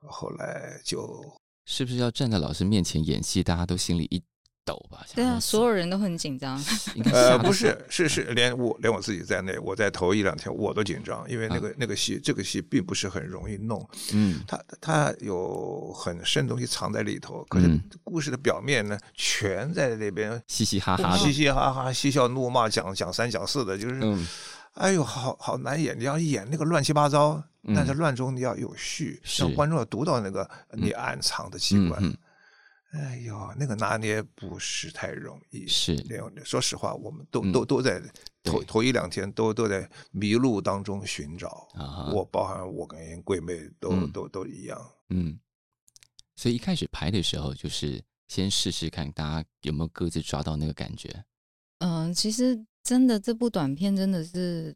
[0.00, 1.24] 后来就
[1.64, 4.22] 是不是要站在老师面前演戏，大家都心里一
[4.64, 5.04] 抖吧？
[5.14, 6.62] 对啊，所有人都很紧张。
[7.12, 24.26] 呃，不是，是是，连我连我自己在内，我在头一两天我都紧张，因为那个、那个戏，这个戏并不是很容易弄，嗯它它有很深的东西藏在里头，可是嗯故事的表面呢，全在那边嘻嘻哈哈嘻，嘻哈哈、嬉笑怒骂、讲讲三讲四的，就是，嗯
[24.74, 25.96] 哎呦，好好难演。
[25.96, 32.02] 你要演那个乱七八糟，嗯但是乱中你要有序，是让观众要读到那个你暗藏的机关。
[32.04, 32.18] 嗯嗯
[32.94, 35.66] 哎呦，那个拿捏不是太容易。
[35.66, 35.96] 是
[36.44, 38.00] 说实话，我们都、嗯都都在
[38.44, 41.66] 头头一两天都都在迷路当中寻找。
[41.74, 44.80] 啊我包含我跟桂妹都、嗯都都一样。
[45.08, 45.36] 嗯，
[46.36, 51.24] 所以一开始拍的时候，就是先试试看大家有没有各自抓到那个感觉。
[51.78, 54.72] 嗯，其实真的这部短片真的是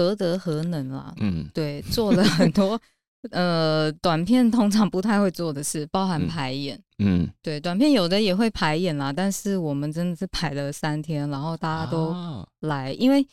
[0.00, 1.12] 何德何能啦。
[1.18, 1.46] 嗯。
[1.52, 2.80] 对，做了很多
[3.32, 6.26] 呃短片通常不太会做的事，包含嗯。
[6.26, 6.80] 排演。
[6.98, 12.46] 嗯，对，短片有的也会排演啦，但是我们真的是排了三天，然后大家都啊。
[12.60, 13.26] 来，因为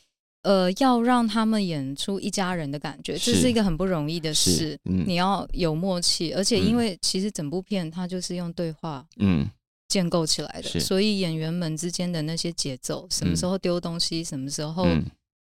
[0.44, 4.78] 呃要让他们演出一家人的感觉，这是是一个很不容易的事。
[4.90, 5.06] 嗯。
[5.08, 6.78] 你要有默契，而且因嗯。
[6.78, 9.50] 为其实整部片它就是用对话嗯。
[9.90, 10.82] 建构起来的，是。
[10.82, 15.02] 所以演员们之间的那些节奏，什么时候丢东西，什么时候嗯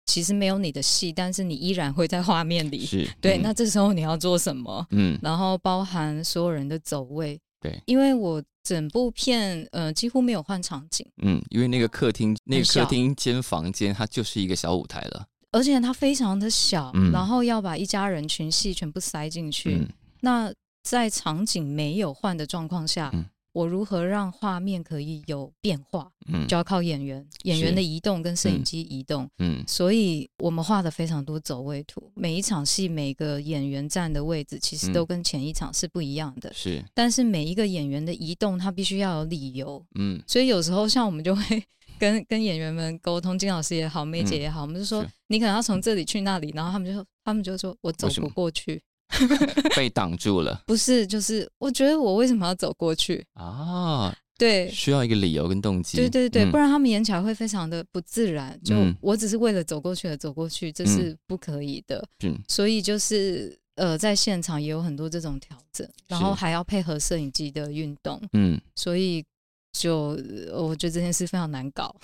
[0.07, 2.85] 其实没有你的戏，但是你依然会在画面里。
[2.85, 3.41] 是对，嗯。
[3.43, 4.87] 那这时候你要做什么？
[4.89, 5.19] 嗯。
[5.21, 7.79] 然后包含所有人的走位，对。
[7.85, 15.27] 因为我整部片呃几乎没有换场景，嗯，因为那个客厅那个客厅间房间，它就是一个小舞台了。
[15.51, 17.11] 而且它非常的小，嗯。
[17.11, 19.75] 然后要把一家人群戏全部塞进去。
[19.75, 19.87] 嗯。
[20.21, 20.51] 那
[20.83, 23.25] 在场景没有换的状况下，嗯
[23.57, 26.45] 我如何让画面可以有变化，嗯。
[26.47, 29.27] 就要靠演员，演员的移动跟摄影机移动。
[29.39, 29.63] 嗯。
[29.67, 34.93] 所以我们画的非常多走位图，每一场戏每个演员站的位置其实嗯。
[34.93, 36.85] 都跟前一场是不一样的，是。
[36.93, 39.83] 但是每一个演员的移动，他必须要有理由。
[39.95, 40.21] 嗯。
[40.27, 41.63] 所以有时候像我们就会
[41.97, 48.79] 跟跟演员们沟通，金老师也好，梅姐也好，我们就说你可能要从这里去那里，然后他们就说他们就说我走不过去，
[49.75, 53.25] 被挡住了不是就是我觉得我为什么要走过去？
[53.33, 54.69] 啊，对。
[54.69, 55.97] 需要一个理由跟动机。
[55.97, 58.59] 对对对，嗯不然他们演起来会非常的不自然。
[58.63, 62.05] 就嗯我只是为了走过去而走过去，这是不可以的。
[62.23, 69.23] 嗯所以就是呃，在现场也有很多这种调整，然后还要配合摄影机的运动，嗯，所以
[69.71, 70.17] 就
[70.51, 71.95] 呃我觉得这件事非常难搞。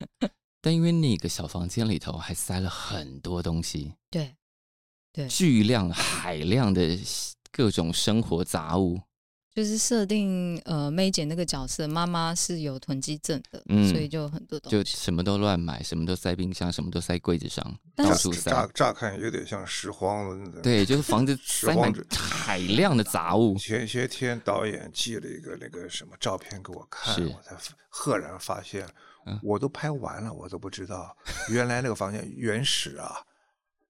[0.60, 4.34] 但因为那个小房间里头还塞了很多东西，对，
[5.12, 6.98] 对，巨量、海量的
[7.50, 9.00] 各种生活杂物。
[9.54, 14.92] 就是设定呃妹姐那个角色，妈妈是有囤积症的，嗯所以就很多就东西。
[14.92, 17.62] 就什么都乱买，什么都塞冰箱，什么都塞柜子上，
[17.94, 18.50] 到处塞。
[18.50, 23.54] 乍乍看有点像拾荒的。，对，就是房子 塞满拾荒者海量的杂物。
[23.58, 27.54] 前些天导演寄了一个那个什么照片给我看，是我才
[27.90, 28.88] 赫然发现
[29.26, 31.14] 嗯，我都拍完了，我都不知道
[31.50, 33.16] 原来那个房间原始啊，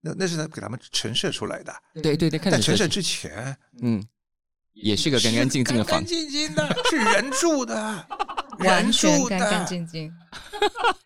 [0.03, 4.05] 那那是他给他们陈设出来的，对对对，看在陈设之前嗯，
[4.73, 6.05] 也是个干干净净的干干房。
[6.05, 7.75] 净净的，是人住的，
[8.61, 9.67] 完人住全干干。
[9.67, 10.13] 净净，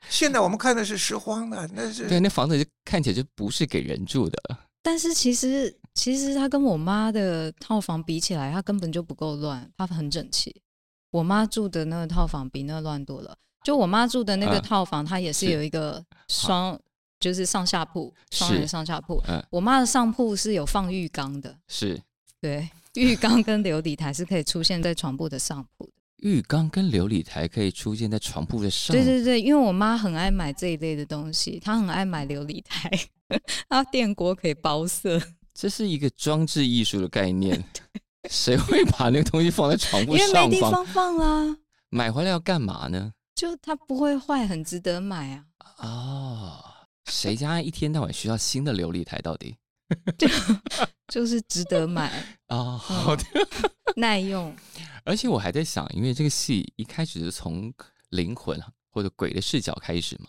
[0.09, 4.39] 现在我们看的是拾荒的，那是对，那房子就看起来就不是给人住的。
[4.83, 10.63] 但是其实其实他跟我妈的套房比起来，他根本就不够乱，他很整齐。
[11.11, 13.37] 我妈住的那个套房比那乱多了。
[13.65, 16.79] 就我妈住的那个嗯套房，它也是是有一个双，
[17.19, 19.23] 就是上下铺，双人是上下铺。
[19.29, 22.01] 嗯，我妈的上铺是有放浴缸的，是
[22.41, 25.93] 对，浴缸跟琉璃台是可以出现在床铺的上铺的。
[26.19, 28.97] 浴缸跟琉璃台可以出现在床铺的上。
[28.97, 32.91] 对对对，因为我妈很爱买这一类的东西，她很爱买琉璃台，
[33.69, 35.21] 她电锅可以包色，
[35.53, 37.63] 这是一个装置艺术的概念。
[38.29, 40.73] 谁会把那个东西放在床因铺为没地方？
[40.73, 41.57] 方放啦，
[41.91, 43.13] 买回来要干嘛呢？
[43.35, 45.45] 就它不会坏，很值得买啊。
[45.79, 46.65] 哦，
[47.11, 49.19] 谁家一天到晚需要新的琉璃台？
[49.21, 49.57] 到底？
[51.09, 52.13] 就是值得买，
[52.49, 53.25] 哦，好的。
[53.97, 54.55] 耐用。
[55.05, 57.73] 而且我还在想，因为这个戏一开始是从
[58.11, 60.27] 灵魂或者鬼的视角开始嘛，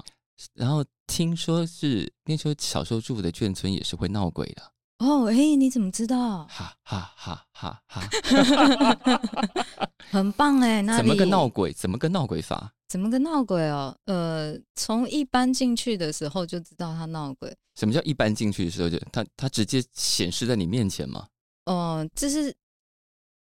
[0.53, 6.47] 然后听说是那时候小时候住的眷村也是会闹鬼的，哦，哎，你怎么知道？
[6.49, 8.01] 哈哈哈哈哈！
[10.09, 11.47] 很棒哎，那怎么个闹？
[11.47, 11.71] 鬼？
[11.73, 12.71] 怎么个闹鬼法？
[12.87, 13.95] 怎么个闹鬼哦？
[14.05, 17.53] 呃，从一般进去的时候就知道他闹鬼。
[17.75, 21.27] 什么叫一般进去的时候就他他直接显示在你面前吗？
[21.65, 22.53] 哦，这是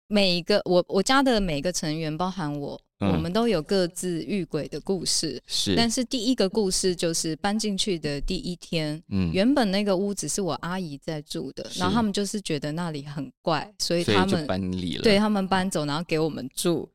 [0.08, 5.42] 每一个我我家的每个成员，包含我，嗯我们都有各自遇鬼的故事。
[5.46, 15.04] 是，但是第一个故事就是搬进去的第一天，嗯，原本那个屋子是我阿姨在住的，然后他们就是觉得那里很怪，所以他们搬离了。
[15.04, 16.90] 对他们搬走，然后给我们住。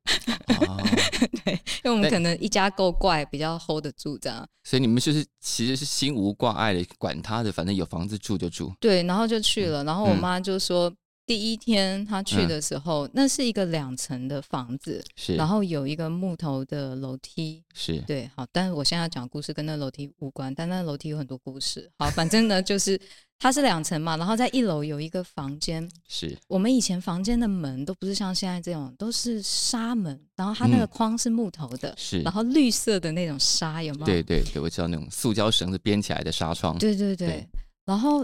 [0.61, 0.81] 哦，
[1.45, 4.49] 对，因为我们可能一家够怪，比较 hold 得住这样。
[4.65, 8.73] 所以你们就是其实是心无挂碍的，管他的，反正有房子住就住。
[8.81, 10.91] 对，然后就去了，然后我嗯妈就说。
[11.29, 17.63] 第一天他去嗯的时候，那是一个两层的房子，是，然后有一个木头的楼梯。
[17.75, 21.91] 是对，好，但是我现在要讲故事跟那楼梯无关，但那楼梯有很多故事。
[21.99, 22.99] 好，反正呢，就是
[23.39, 25.87] 它是两层嘛，然后在一楼有一个房间。
[26.09, 34.07] 是我们以前房间的门都不是像现在这种，都是纱门，然后它那个嗯框是木头的，是然，后绿色的那种纱，有没有？
[34.07, 36.79] 对对对，我知道那种塑胶绳子编起来的纱窗。
[36.79, 37.49] 对对对对
[37.85, 38.23] 然后，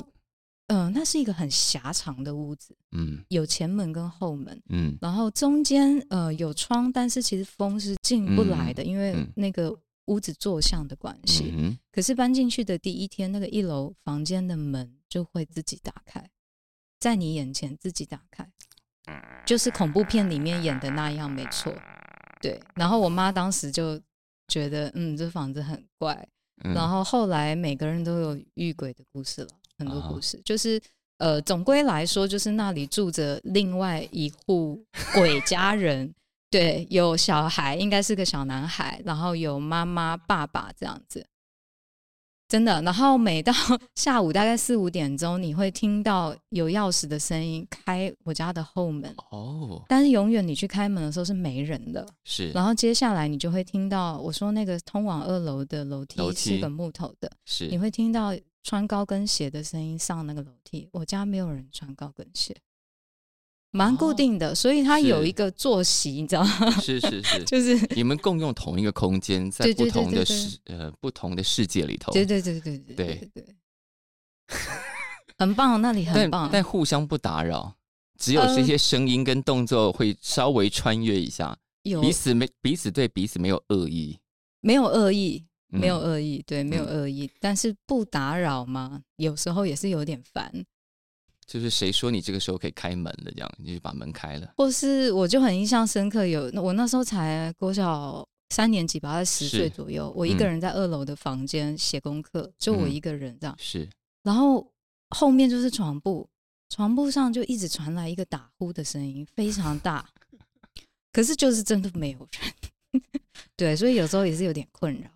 [0.68, 11.52] 嗯、那是一个很狭长的屋子，嗯有前门跟后门，嗯然后中间呃有窗，但是其实风是进不来的，因为嗯那个屋子坐向的关系。
[11.56, 16.28] 嗯可是搬进去的第一天，那个一楼房间的门就会自己打开，
[16.98, 18.50] 在你眼前自己打开，
[19.46, 21.72] 就是恐怖片里面演的那样，没错。
[22.40, 24.00] 对，然后我妈当时就
[24.48, 26.28] 觉得，嗯，这房子很怪，
[26.64, 29.48] 嗯，然后后来每个人都有遇鬼的故事了，
[29.78, 30.80] 很多啊故事，就是
[31.18, 36.12] 呃，总归来说，就是那里住着另外一户鬼家人，
[36.50, 41.26] 对，有小孩，应该是个小男孩，然后有妈妈、爸爸这样子。
[42.46, 43.52] 真的，然后每到
[43.96, 52.06] 下午大概四五点钟，你会听到有钥匙的声音开我家的后门，哦，但是永远你去开门的时候是没人的。
[52.22, 57.66] 是，然后接下来你就会听到我说那个通往二楼的楼梯是个木头的，是。
[57.68, 58.32] 你会听到
[58.64, 62.56] 穿高跟鞋的声音上那个楼梯，我家没有人穿高跟鞋，
[63.70, 66.70] 蛮固定的，所以他有一个作息，你知道吗？
[66.80, 73.30] 是是是， 就是你们共用同一个空间，在不同的世呃不同的世界里头，对对对对对对。
[73.34, 73.56] 对，
[75.36, 77.74] 很棒，那里很棒，但互相不打扰，
[78.18, 82.00] 只有这些声音跟动作会稍微穿越一下，有。
[82.00, 84.18] 彼此没彼此对彼此没有恶意，
[84.60, 85.44] 没有恶意。
[85.74, 90.64] 嗯没有恶意，对，没有嗯恶意，但是不打扰嘛，有时候也是有点烦。
[91.46, 94.54] 就是谁说你这个时候可以开门的，这样你就把门开了。
[94.56, 103.86] 或是我就很印象深刻，有我那时候才国小三年级吧，在十是岁左右，我一个嗯人在二楼的房间写功课，就我嗯一个人这样，是，
[104.22, 104.66] 然后
[105.10, 106.26] 后面就是床铺，
[106.70, 110.08] 床铺上就一直传来一个打呼的声音，非常大，
[111.12, 113.02] 可是就是真的没有人，
[113.54, 115.10] 对，所以有时候也是有点困扰。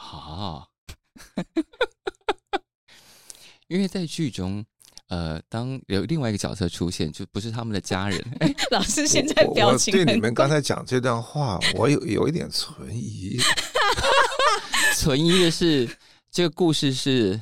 [0.00, 0.66] 啊，
[3.68, 4.64] 因为在剧中，
[5.08, 13.38] 呃，当有另外一个角色出现，就不是他们的家人，哎， 老师现在表情很对你们刚才讲这段话，我有有一点存疑。
[14.96, 15.88] 存疑的是
[16.30, 17.40] 这个故事是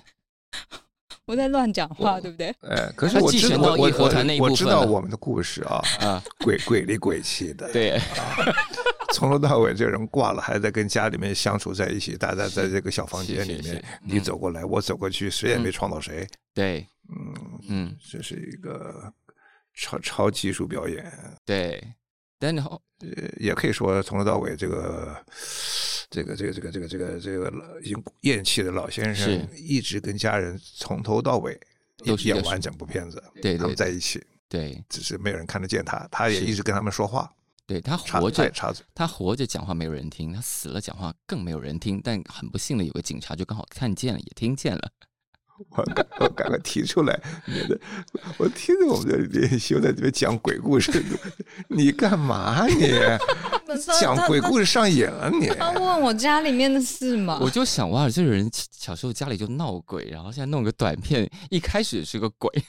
[1.24, 2.54] 我在乱讲话，对不对？
[2.62, 8.00] 哎，可是我知道我继承到义和团那一我我知道我们的故事啊，啊，鬼鬼里鬼气的，对，
[9.14, 14.22] 从头到尾这人挂了，还在跟家里面相处在一起，大家在这个小房间里面你嗯。
[14.22, 15.72] 走过来，我走过去，谁也没嗯。
[15.72, 19.12] 撞到谁，对，嗯，嗯，这是一个
[19.74, 21.12] 超超技术表演，
[21.44, 21.82] 对，
[22.38, 25.16] 但然后呃，也可以说从头到尾这个。
[26.10, 27.52] 这个这个这个这个这个这个
[27.82, 31.60] 已经咽气的老先生，一直跟家人从头到尾
[31.98, 37.30] 都是演完整部片子，他们对对在一起，对只是没有人看得见他，他也一直跟他们说话，
[37.68, 38.82] 对，他活着，他也插嘴。
[38.94, 42.00] 他活着讲话没有人听，他死了讲话更没有人听。
[42.02, 44.90] 但很不幸的，有个警察就刚好看见了，也听见了。
[45.76, 47.78] 我赶我赶快提出来，免得
[48.38, 51.04] 我听着我们这连修在这边讲鬼故事，
[51.68, 52.92] 你干嘛你
[54.00, 55.48] 讲鬼故事上瘾了你？
[55.48, 62.50] 他问我家里面的事嘛，我就想，哇，这个人小时候家里就闹鬼，然后现在弄个短片，一开始是个鬼。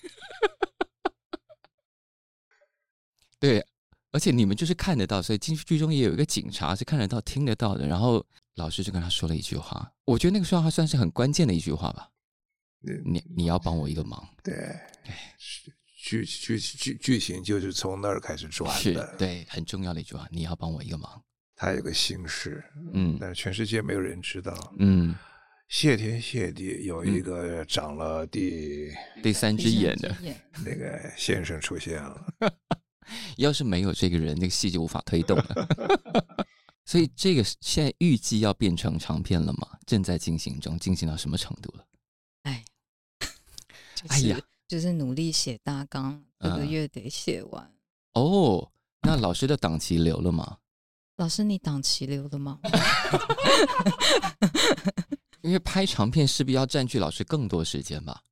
[3.39, 3.63] 对，
[4.11, 7.87] 而且你们就是看得到，所以进剧中也有一个警察是看得到、听得到的。
[7.87, 12.09] 然后老师就跟他说了一句话，我觉得那个说话算是很关键的一句话吧。
[13.05, 14.53] 你你要帮我一个忙，对，
[15.37, 19.15] 是剧剧剧剧情就是从那儿开始转是的。
[19.17, 21.21] 对很重要的一句话，你要帮我一个忙。
[21.55, 24.73] 他有个心事，嗯但是全世界没有人知道。
[24.79, 25.13] 嗯，
[25.67, 28.89] 谢天谢地，有一个长了第
[29.21, 30.15] 第三只眼的，
[30.65, 32.33] 那个先生出现了。
[33.37, 35.67] 要是没有这个人，那个戏就无法推动了。
[36.85, 39.77] 所以这个现在预计要变成长片了吗？
[39.85, 41.85] 正在进行中，进行到什么程度了？
[42.43, 42.65] 哎，
[43.93, 47.71] 就是、哎呀，就是努力写大纲，这个嗯月得写完。
[48.13, 50.57] 哦，那老师的档期留了吗？
[51.17, 52.59] 老师，你档期留了吗？
[55.41, 58.23] 因为拍长片势必要占据老师更多时间吧？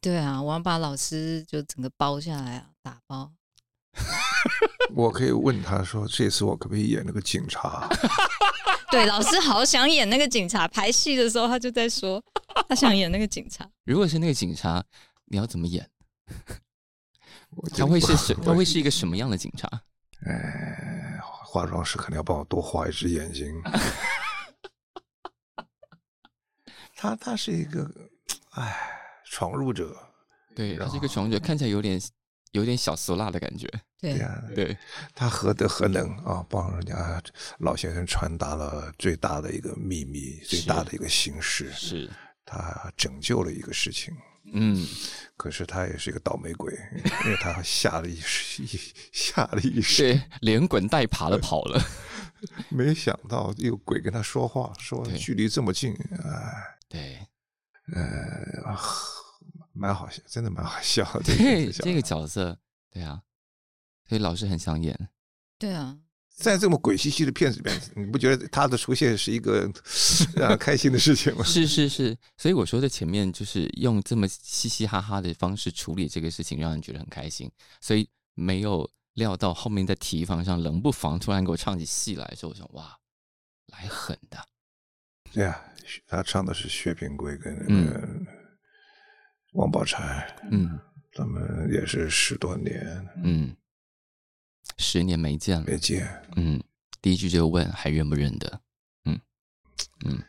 [0.00, 3.32] 对啊，我要把老师就整个包下来啊，打包。
[4.94, 7.88] 我可以问他说：“这次我可不可以演那个警察
[8.90, 12.22] 对，老师好想演那个警察，排戏的时候他就在说，
[12.68, 13.68] 他想演那个警察。
[13.84, 14.84] 如果是那个警察，
[15.26, 15.88] 你要怎么演？？”
[17.76, 18.34] 他会是什？
[18.42, 19.68] 他会是一个什么样的警察？
[20.26, 23.46] 哎，化妆师肯定要帮我多画一只眼睛。
[26.96, 27.90] 他他是一个，
[28.52, 28.76] 哎，
[29.24, 29.96] 闯入者，
[30.54, 32.00] 对，他是一个闯入者，看起来有点
[32.52, 33.66] 有点小俗辣的感觉。
[34.00, 34.76] 对对呀、对，
[35.14, 37.22] 他何德何能啊，帮人家
[37.58, 42.10] 老先生传达了最大的一个秘密，最大的一个心事，是，
[42.44, 44.12] 他拯救了一个事情。
[44.54, 44.84] 嗯，
[45.36, 46.76] 可是他也是一个倒霉鬼，
[47.24, 48.80] 因为他吓了一一
[49.12, 51.80] 吓了一身，对，连滚带爬的跑了。
[52.68, 55.94] 没想到有鬼跟他说话，说距离这么近，
[56.24, 57.18] 哎，对，
[57.94, 58.76] 呃，啊
[59.72, 61.22] 蛮好笑，真的蛮好笑的。
[61.22, 62.58] 这对，个这个角色，
[62.90, 63.22] 对啊，
[64.08, 65.08] 所以老师很想演。
[65.58, 65.98] 对啊，
[66.34, 69.70] 在这么鬼兮兮的片子里面，你不觉得他的出现是一个
[70.34, 71.44] 让人开心的事情吗？
[71.46, 77.50] 是是是，所以我说的前面就是用这么嘻嘻哈哈的方式处理这个事情，让人觉得很开心。
[77.80, 82.98] 所以没有料到后面在提防上冷不防突然给我唱起戏来的时候，我想哇，
[83.66, 84.38] 来狠的。
[85.32, 85.64] 对啊、
[86.06, 88.32] 他唱的是薛平贵跟那嗯个
[89.52, 90.78] 王宝钗，嗯
[91.14, 93.54] 咱们也是十多年嗯，
[94.78, 95.64] 十年没见了。
[95.66, 96.62] 没见，嗯，
[97.00, 98.60] 第一句就问还认不认得？
[99.04, 99.20] 嗯
[100.06, 100.22] 嗯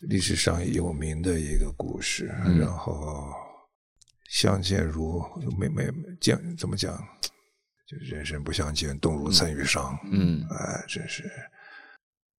[0.00, 3.32] 历史上有名的一个故事，嗯然后
[4.30, 5.22] 相见如
[5.58, 5.90] 没没
[6.20, 6.96] 见怎么讲？
[7.86, 9.98] 就人生不相见，动如参与商。
[10.10, 11.30] 嗯哎，真是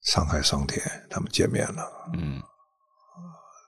[0.06, 2.12] 沧海桑田，他们见面了。
[2.16, 2.42] 嗯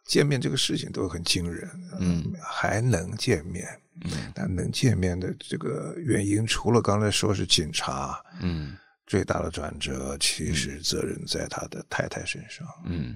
[0.08, 3.66] 见面这个事情都很惊人，嗯，还能见面，
[4.06, 4.32] 嗯。
[4.34, 8.78] 但能见面的这个原因，除了刚才说是警察，嗯。
[9.06, 13.16] 最大的转折其实责任在他的太太身上，嗯。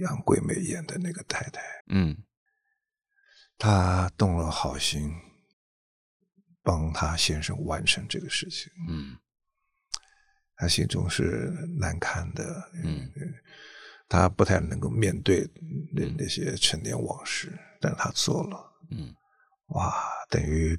[0.00, 2.16] 杨贵美演的那个太太，嗯。
[3.56, 5.12] 她动了好心，
[6.62, 9.16] 帮她先生完成这个事情，嗯。
[10.56, 13.08] 她心中是难堪的，嗯
[14.10, 15.48] 她不太能够面对
[15.94, 18.72] 那那些陈年往事，但他做了。
[18.90, 19.14] 嗯。
[19.68, 19.94] 哇，
[20.28, 20.76] 等于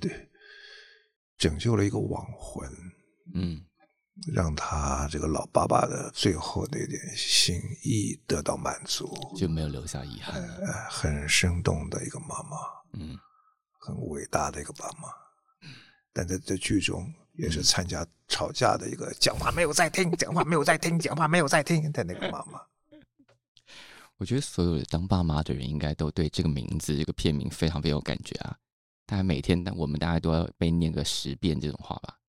[1.37, 2.69] 拯救了一个亡魂，
[3.33, 3.65] 嗯。
[4.33, 10.43] 让他这个老爸爸的最后那点心意得到满足，就没有留下遗憾
[10.89, 12.57] 很生动的一个妈妈，
[12.99, 13.17] 嗯。
[13.79, 14.85] 很伟大的一个妈。
[15.01, 15.07] 妈。
[16.11, 22.59] 但在这剧中也是参加吵架的一个讲话没有在听，讲话没有在听，讲话没有在听的那个妈妈。
[24.21, 28.55] 我觉得所有的当爸妈的人应该都对这个名字、这个片名非常非常有感觉啊！
[29.07, 32.19] 大概每天，我们大概都要被念个十遍这种话吧。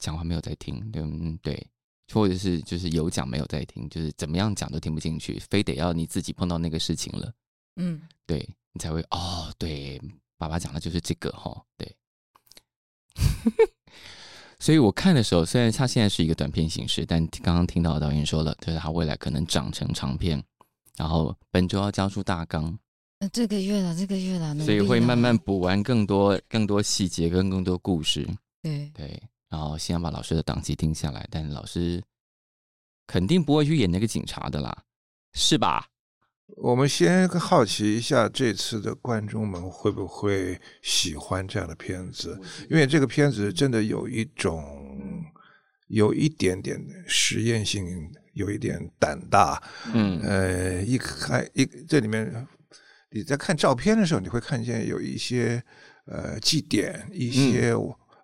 [0.00, 1.64] 讲话没有在听，对嗯对，
[2.12, 7.32] 或者是就是有讲没有在听，就是怎么样讲都听不进去，非得要你自己碰到那个事情了，
[7.76, 8.38] 嗯，对
[8.72, 10.02] 你才会哦，对，
[10.36, 11.96] 爸爸讲的就是这个哈，对。
[14.58, 20.42] 所以我看的时候，虽然它现在是一个短片形式，但刚刚听到导演说了，就是他未来可能长成长片，
[20.96, 22.78] 然后本周要交出大纲，
[23.20, 28.28] 呃这个月了，这个月了，所以会慢慢补完更多更多细节跟更多故事，
[28.62, 32.02] 对，对，然后先要把老师的档期定下来，但老师
[33.06, 34.84] 肯定不会去演那个警察的啦，
[35.32, 35.86] 是吧？
[36.56, 42.40] 我们先好奇一下，这次的观众们会不会喜欢这样的片子？
[42.68, 45.24] 因为这个片子真的有一种，
[45.86, 49.62] 有一点点实验性，有一点胆大。
[49.92, 52.46] 嗯呃，一开一这里面，
[53.10, 55.62] 你在看照片的时候，你会看见有一些
[56.06, 57.74] 呃祭典，一些、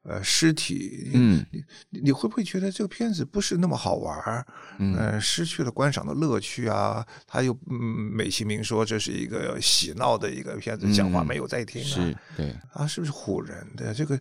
[0.03, 1.11] 呃尸体。
[1.15, 4.47] 嗯你你你会不会觉得这个片子不是那么好玩儿？
[4.79, 7.05] 嗯呃，失去了观赏的乐趣啊！
[7.27, 7.77] 他又嗯
[8.13, 13.93] 美其名说这是一个喜闹的一个片子，讲话嗯没有在听啊，是对，啊，是不是唬人的？
[13.93, 14.21] 这个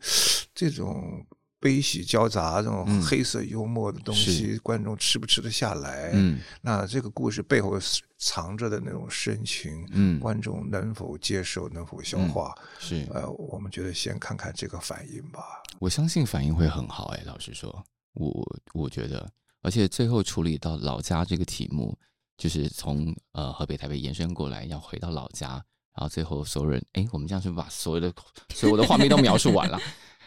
[0.55, 1.23] 这种
[1.65, 6.11] 悲喜交杂、这种嗯黑色幽默的东西，观众吃不吃得下来？
[6.13, 7.79] 嗯那这个故事背后
[8.19, 12.53] 藏着的那种深情，嗯观众能否接受，能否消化？
[12.77, 15.41] 是，呃，我们觉得先看看这个反应吧。
[15.79, 18.31] 我相信反应会很好哎、老实说，我
[18.75, 19.27] 我觉得，
[19.63, 21.97] 而且最后处理到老家这个题目，
[22.37, 25.53] 就是从呃河北台北延伸过来，要回到老家，
[25.95, 28.13] 然后最后所有人，哎，我们这样是不是把所有的
[28.53, 29.79] 所有的画面都描述完了？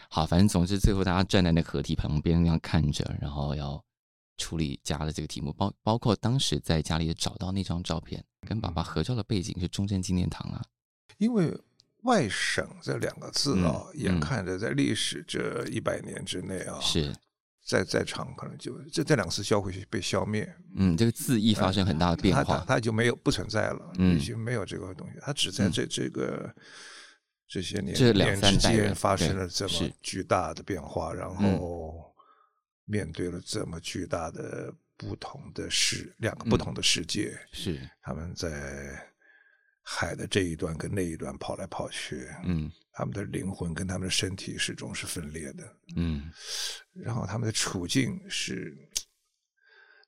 [0.09, 3.81] 好，反正总之最后大家站在那个河堤旁边那样看着，然后要
[4.37, 10.61] 处理家的这个题目，包包括当时在家里找到那张照片，跟爸爸合照的背景是中正纪念堂啊，
[11.17, 11.55] 因为
[12.03, 17.13] 外省这两个字啊，嗯眼看着在历史这一百年之内啊，是，
[17.63, 24.17] 在在场可能就这这两个字将会被消灭，嗯，这个字义发生很大的变化它就没有不存在了，嗯。
[24.17, 25.71] 已经没有这个东西，它只在嗯。
[25.71, 26.51] 这这个
[27.49, 32.15] 这些年这两年之三代人间发生了这么巨大的变化，然后
[32.85, 36.59] 面对了这么巨大的不同的世两个不嗯。
[36.59, 39.03] 同的世界，是，他们在
[39.81, 42.71] 海的这一端跟那一端跑来跑去，嗯。
[42.91, 46.29] 他们的灵魂跟他们的身体始终是分裂的，嗯。
[46.93, 48.77] 然后他们的处境是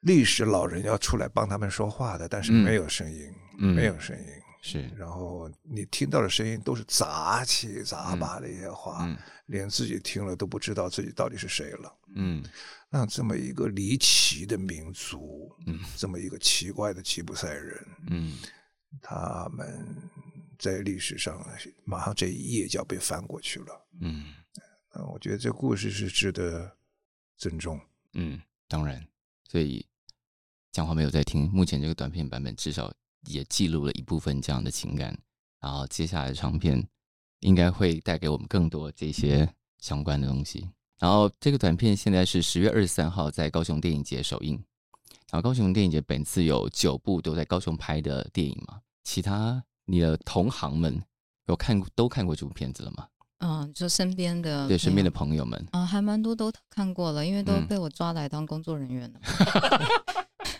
[0.02, 2.62] 历史老人要出来帮他们说话的，但是嗯。
[2.64, 3.74] 没有声音，嗯。
[3.74, 4.26] 没有声音。
[4.62, 11.94] 是，然后你听到的声音都是杂七杂八的一些话，嗯连自己听了都不知道自己到底是谁了。
[12.16, 12.44] 嗯
[12.90, 18.38] 那这么一个离奇的民族，嗯这么一个奇怪的吉普赛人，嗯
[19.02, 19.98] 他们
[20.60, 21.44] 在历史上
[21.84, 23.88] 马上这一页就要被翻过去了。
[24.00, 24.34] 嗯
[24.94, 26.78] 嗯，我觉得这故事是值得
[27.36, 27.80] 尊重。
[28.14, 29.06] 嗯，当然，
[29.50, 29.86] 所以
[30.72, 31.50] 讲话没有在听。
[31.50, 32.94] 目前这个短片版本至少
[33.28, 35.18] 也记录了一部分这样的情感，
[35.60, 36.88] 然后接下来的长片
[37.40, 39.48] 应该会带给我们更多这些
[39.80, 40.70] 相关的东西。
[41.00, 44.62] 然后这个短片现在是十月二十三号在高雄电影节首映。
[45.32, 48.82] 然后高雄电影节本次有九部都在高雄拍的电影嘛？
[49.04, 51.02] 其他你的同行们
[51.48, 53.08] 有看过都看过这部片子了吗？
[53.40, 59.12] 嗯，就身边的对，身边的朋朋友们，友啊，还蛮多都看过了，因为都嗯被我抓来当工作人员。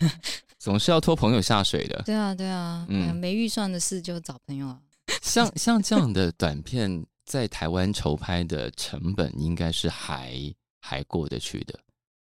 [0.62, 2.00] 总是要拖朋友下水的。
[2.06, 4.80] 对啊，对啊，嗯嗯，没预算的事就找朋友啊。
[5.20, 10.32] 像像这样的短片，在台湾筹拍的成本应该是还
[10.78, 11.76] 还过得去的，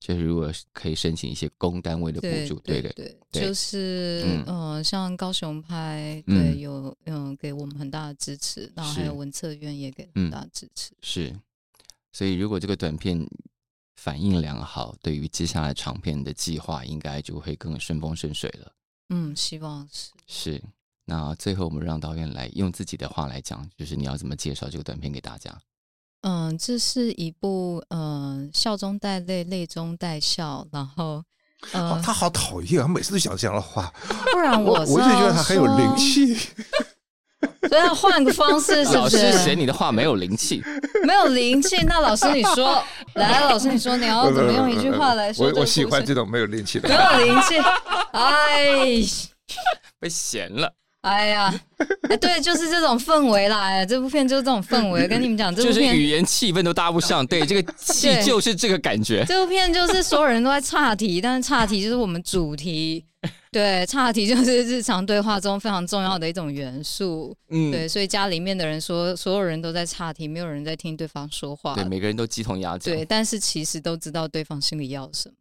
[0.01, 10.91] 就是如果可以申请一些公单位的补助，对的，对，对就是嗯呃，像高雄拍，嗯对，有嗯给我们很大的支持，然后还有文策院也给嗯很大的支持。
[11.01, 11.33] 是。
[12.11, 13.25] 所以如果这个短片
[13.95, 18.71] 反应良好，对于接下来长片的计划，应该就会更顺风顺水了。
[19.09, 20.11] 嗯，希望是。
[20.27, 20.63] 是。
[21.07, 25.55] 那最后我们让导演来用自己的话来讲，就是你要怎么介绍这个短片给大家？
[26.21, 31.25] 嗯，这是一部嗯笑中带泪，泪中带笑，然后哦
[31.73, 32.87] 呃，他好讨厌啊！
[32.87, 33.93] 每次都讲这样的话，
[34.31, 36.49] 不然我我我一直觉得他很有灵气，气。
[37.69, 39.31] 所以要换个方式， 是老师？
[39.33, 40.61] 嫌你的话没有灵气，
[41.05, 42.83] 没有灵气，那老师你说，
[43.15, 46.95] 来，老师你说你要怎么用一句话来说我我喜欢这种没有灵气的没。
[46.95, 47.55] 有灵气，
[48.11, 49.01] 哎。
[49.99, 50.71] 被嫌了。
[51.01, 51.53] 哎呀，
[52.09, 53.59] 哎，对，就是这种氛围啦。
[53.61, 55.07] 哎，这部片就是这种氛围。
[55.07, 59.23] 跟你们讲，这就是，语言气氛都搭不上，对，这个气就是这个感觉。
[59.27, 63.05] 这部片就是所有人都在岔题，但是岔题就是我们主题。
[63.55, 67.33] 对， 岔题就是日常对话中非常重要的一种元素。
[67.47, 71.73] 嗯，对，所以家里面的人说，所有人都在岔题，没有人在听对方说话。
[71.73, 72.93] 对，每个人都鸡同鸭讲。
[72.93, 75.35] 对，但是其实都知道对方心里要什么。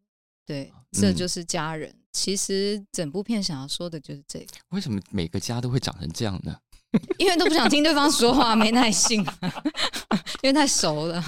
[0.46, 1.92] 对，这嗯就是家人。
[2.12, 6.56] 其实整部片想要说的就是这个，为什么每个家都会长成这样呢？
[7.18, 9.26] 因为都不想听对方说话，没耐性，
[10.42, 11.20] 因为太熟了。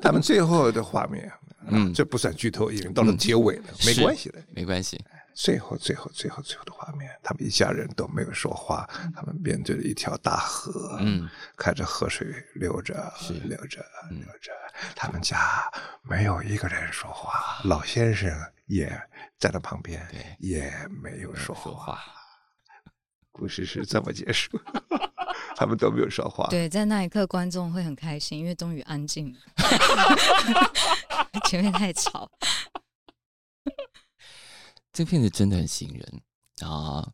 [0.00, 1.30] 他们最后的画面，
[1.66, 4.42] 嗯嗯，这不算剧透，已经到了结尾了，没是关系的。
[4.54, 4.98] 没关系，
[5.36, 11.28] 最后，最后，最后，最后的画面，他们一家人都没有说话，他们面对着一条大河，嗯，
[11.58, 13.12] 看着河水流着，
[13.44, 14.50] 流着，嗯流着。
[14.94, 15.70] 他们家
[16.02, 18.34] 没有一个人说话，老先生
[18.64, 18.90] 也
[19.38, 20.02] 在他旁边，
[20.38, 20.72] 也
[21.02, 21.54] 没有说。
[21.54, 22.00] 话。
[23.30, 24.58] 故事是这么结束，
[25.54, 26.46] 他们都没有说话。
[26.48, 29.38] 对，在那一刻，观众会很开心，因为终于安静了，
[31.44, 32.30] 前面太吵。
[34.96, 36.22] 这片子真的很吸引人
[36.66, 37.06] 啊！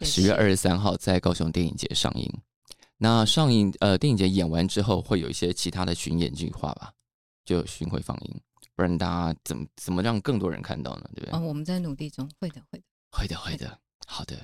[0.00, 2.28] 十月二十三号在高雄电影节上映。
[2.96, 6.92] 那上映呃，电影节演完之后，会有一些其他的巡演计划吧？
[7.44, 8.40] 就巡回放映，
[8.74, 11.08] 不然大家怎么怎么让更多人看到呢？
[11.14, 11.38] 对不对？
[11.38, 12.84] 哦，我们在努力中，会的，会的。
[13.12, 13.78] 会的，会的，
[14.08, 14.36] 好的。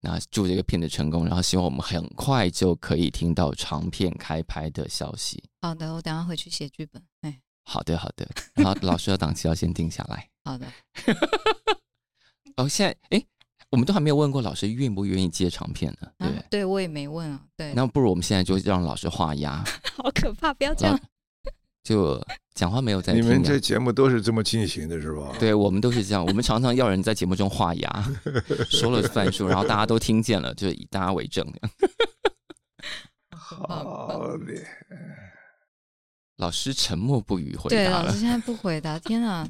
[0.00, 5.42] 那祝这个片子成功，然后希望我们很快就可以听到长片开拍的消息。
[5.62, 7.02] 好的，我等下回去写剧本。
[7.22, 8.28] 哎，好的，好的。
[8.52, 10.28] 然后老师的档期要先定下来。
[10.44, 10.70] 好的。
[12.56, 13.24] 哦，现在哎，
[13.70, 16.38] 我们都还没有问过老师愿不愿意接长片呢，对不对？
[16.38, 17.40] 啊，对我也没问啊。
[17.56, 19.64] 对，那不如我们现在就让老师画押，
[19.96, 20.98] 好可怕，不要这样。
[21.82, 22.24] 就
[22.54, 23.24] 讲话没有在听啊。
[23.24, 25.32] 你们这节目都是这么进行的，是吧？
[25.40, 28.12] 对我们都是这样，我们常常要人在节目中画押，
[28.70, 31.44] 说了算数，然后大家都听见了，就以大家为证。
[33.34, 34.64] 好嘞，
[36.36, 38.18] 老师沉默不语回，答了老师。
[38.18, 38.98] 现在不回答。
[38.98, 39.48] 天啊！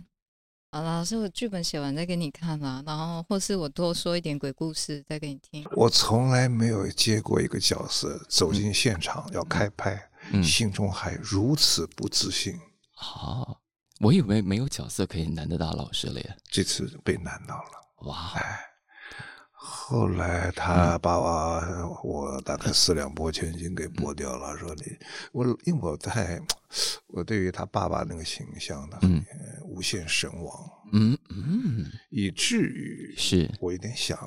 [0.75, 5.63] 好，老师，我剧本写完再给你看啦，然后或是我多说一点鬼故事再给你听。
[5.73, 10.03] 我从来没有接过一个角色走进现场要开拍，
[10.33, 12.59] 嗯，心中还如此不自信。
[12.95, 13.61] 好，
[14.01, 16.37] 我以为没有角色可以难得到老师了耶。
[16.51, 18.07] 这次被难到了。
[18.07, 18.33] 哇，
[19.65, 24.83] 后来他把我我大概四两拨千斤给拨掉了，说你
[25.33, 26.41] 我因为我在
[27.07, 29.25] 我对于他爸爸那个形象呢，嗯。
[29.31, 30.55] 呃无限神往，
[30.93, 33.51] 嗯嗯，以至于是。
[33.59, 34.19] 我有点想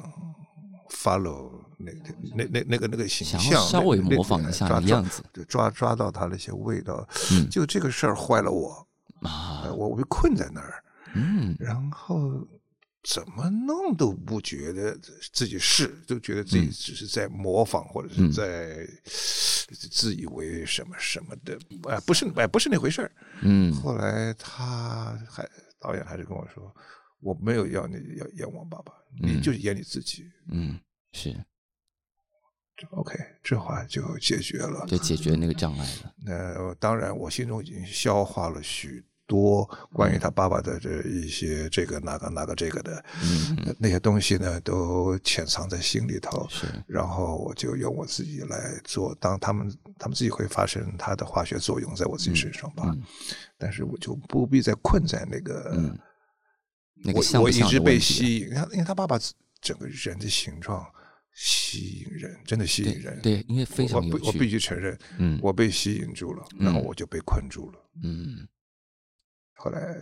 [0.90, 7.08] follow 那个那那那个那个形象，稍微模仿一下的样子抓抓抓到他那些味道。
[7.32, 7.48] 嗯。
[7.48, 8.88] 就这个事儿坏了我，
[9.22, 9.72] 啊。
[9.78, 10.84] 我被困在那儿，
[11.14, 11.56] 嗯。
[11.60, 12.32] 然后
[13.08, 14.98] 怎么弄都不觉得
[15.32, 18.88] 自己是，都觉得自己嗯只是在模仿或者嗯是在
[19.92, 21.58] 自以为什么什么的，
[21.90, 23.12] 哎，不是哎，不是那回事儿。
[23.42, 25.48] 嗯后来他还
[25.80, 26.76] 导演还是跟我说，
[27.20, 28.92] 我没有要你要演王爸爸，
[29.22, 30.26] 你嗯就是演你自己。
[30.50, 30.80] 嗯，
[31.14, 31.32] 是
[32.78, 34.86] 就 OK，这话就解决了。
[34.88, 36.14] 就解决那个障碍了。
[36.26, 39.64] 那当然，我心中已经消化了许多
[39.94, 46.48] 关于他爸爸的这一些这个那个那个这个的，嗯那那些东西呢，都潜藏在心里头。
[46.50, 53.04] 是然后我就用我自己来做，当他们他们自己会发生它的化学作用在我自己身上吧，嗯
[53.58, 55.98] 但是我就不必再困在那个，嗯
[57.04, 59.20] 那个像不我我一直被吸引，他因为他爸爸
[59.62, 60.86] 整个人的形状
[61.34, 63.20] 吸引人，真的吸引人。
[63.22, 64.50] 对，因为非我常有不我必。
[64.50, 67.80] 须承认，嗯我被吸引住了，然后我就被困住了。
[68.04, 68.48] 嗯，
[69.56, 69.96] 后来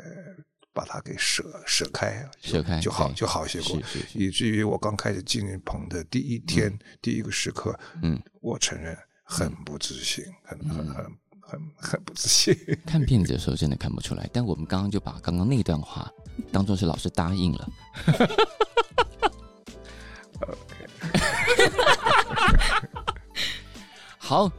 [0.74, 3.80] 把它给舍舍开，就舍开就好就好些过。
[4.14, 11.06] 以至于我刚开始进棚的第一天、第一个时刻，嗯我承认很不自信，很很很
[11.39, 12.56] 很很不自信。
[12.86, 16.12] 看片子的时候真的看不出来，但我们刚刚就把刚刚那段话
[16.51, 17.70] 当做是老师答应了。
[24.18, 24.51] 好，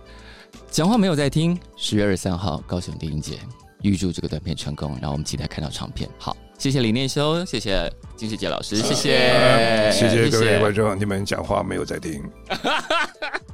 [0.70, 1.58] 讲话没有在听。
[1.76, 3.40] 十月二十三号，高雄电影节，
[3.84, 6.08] 预祝这个短片成功，然后我们期待看到长片。
[6.18, 12.22] 好，谢谢李念修，谢谢金世杰老师，谢谢，谢谢各位观众，你们讲话没有在听，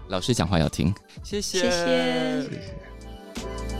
[0.08, 2.42] 老师讲话要听，谢谢，谢谢。
[2.42, 3.79] 谢谢。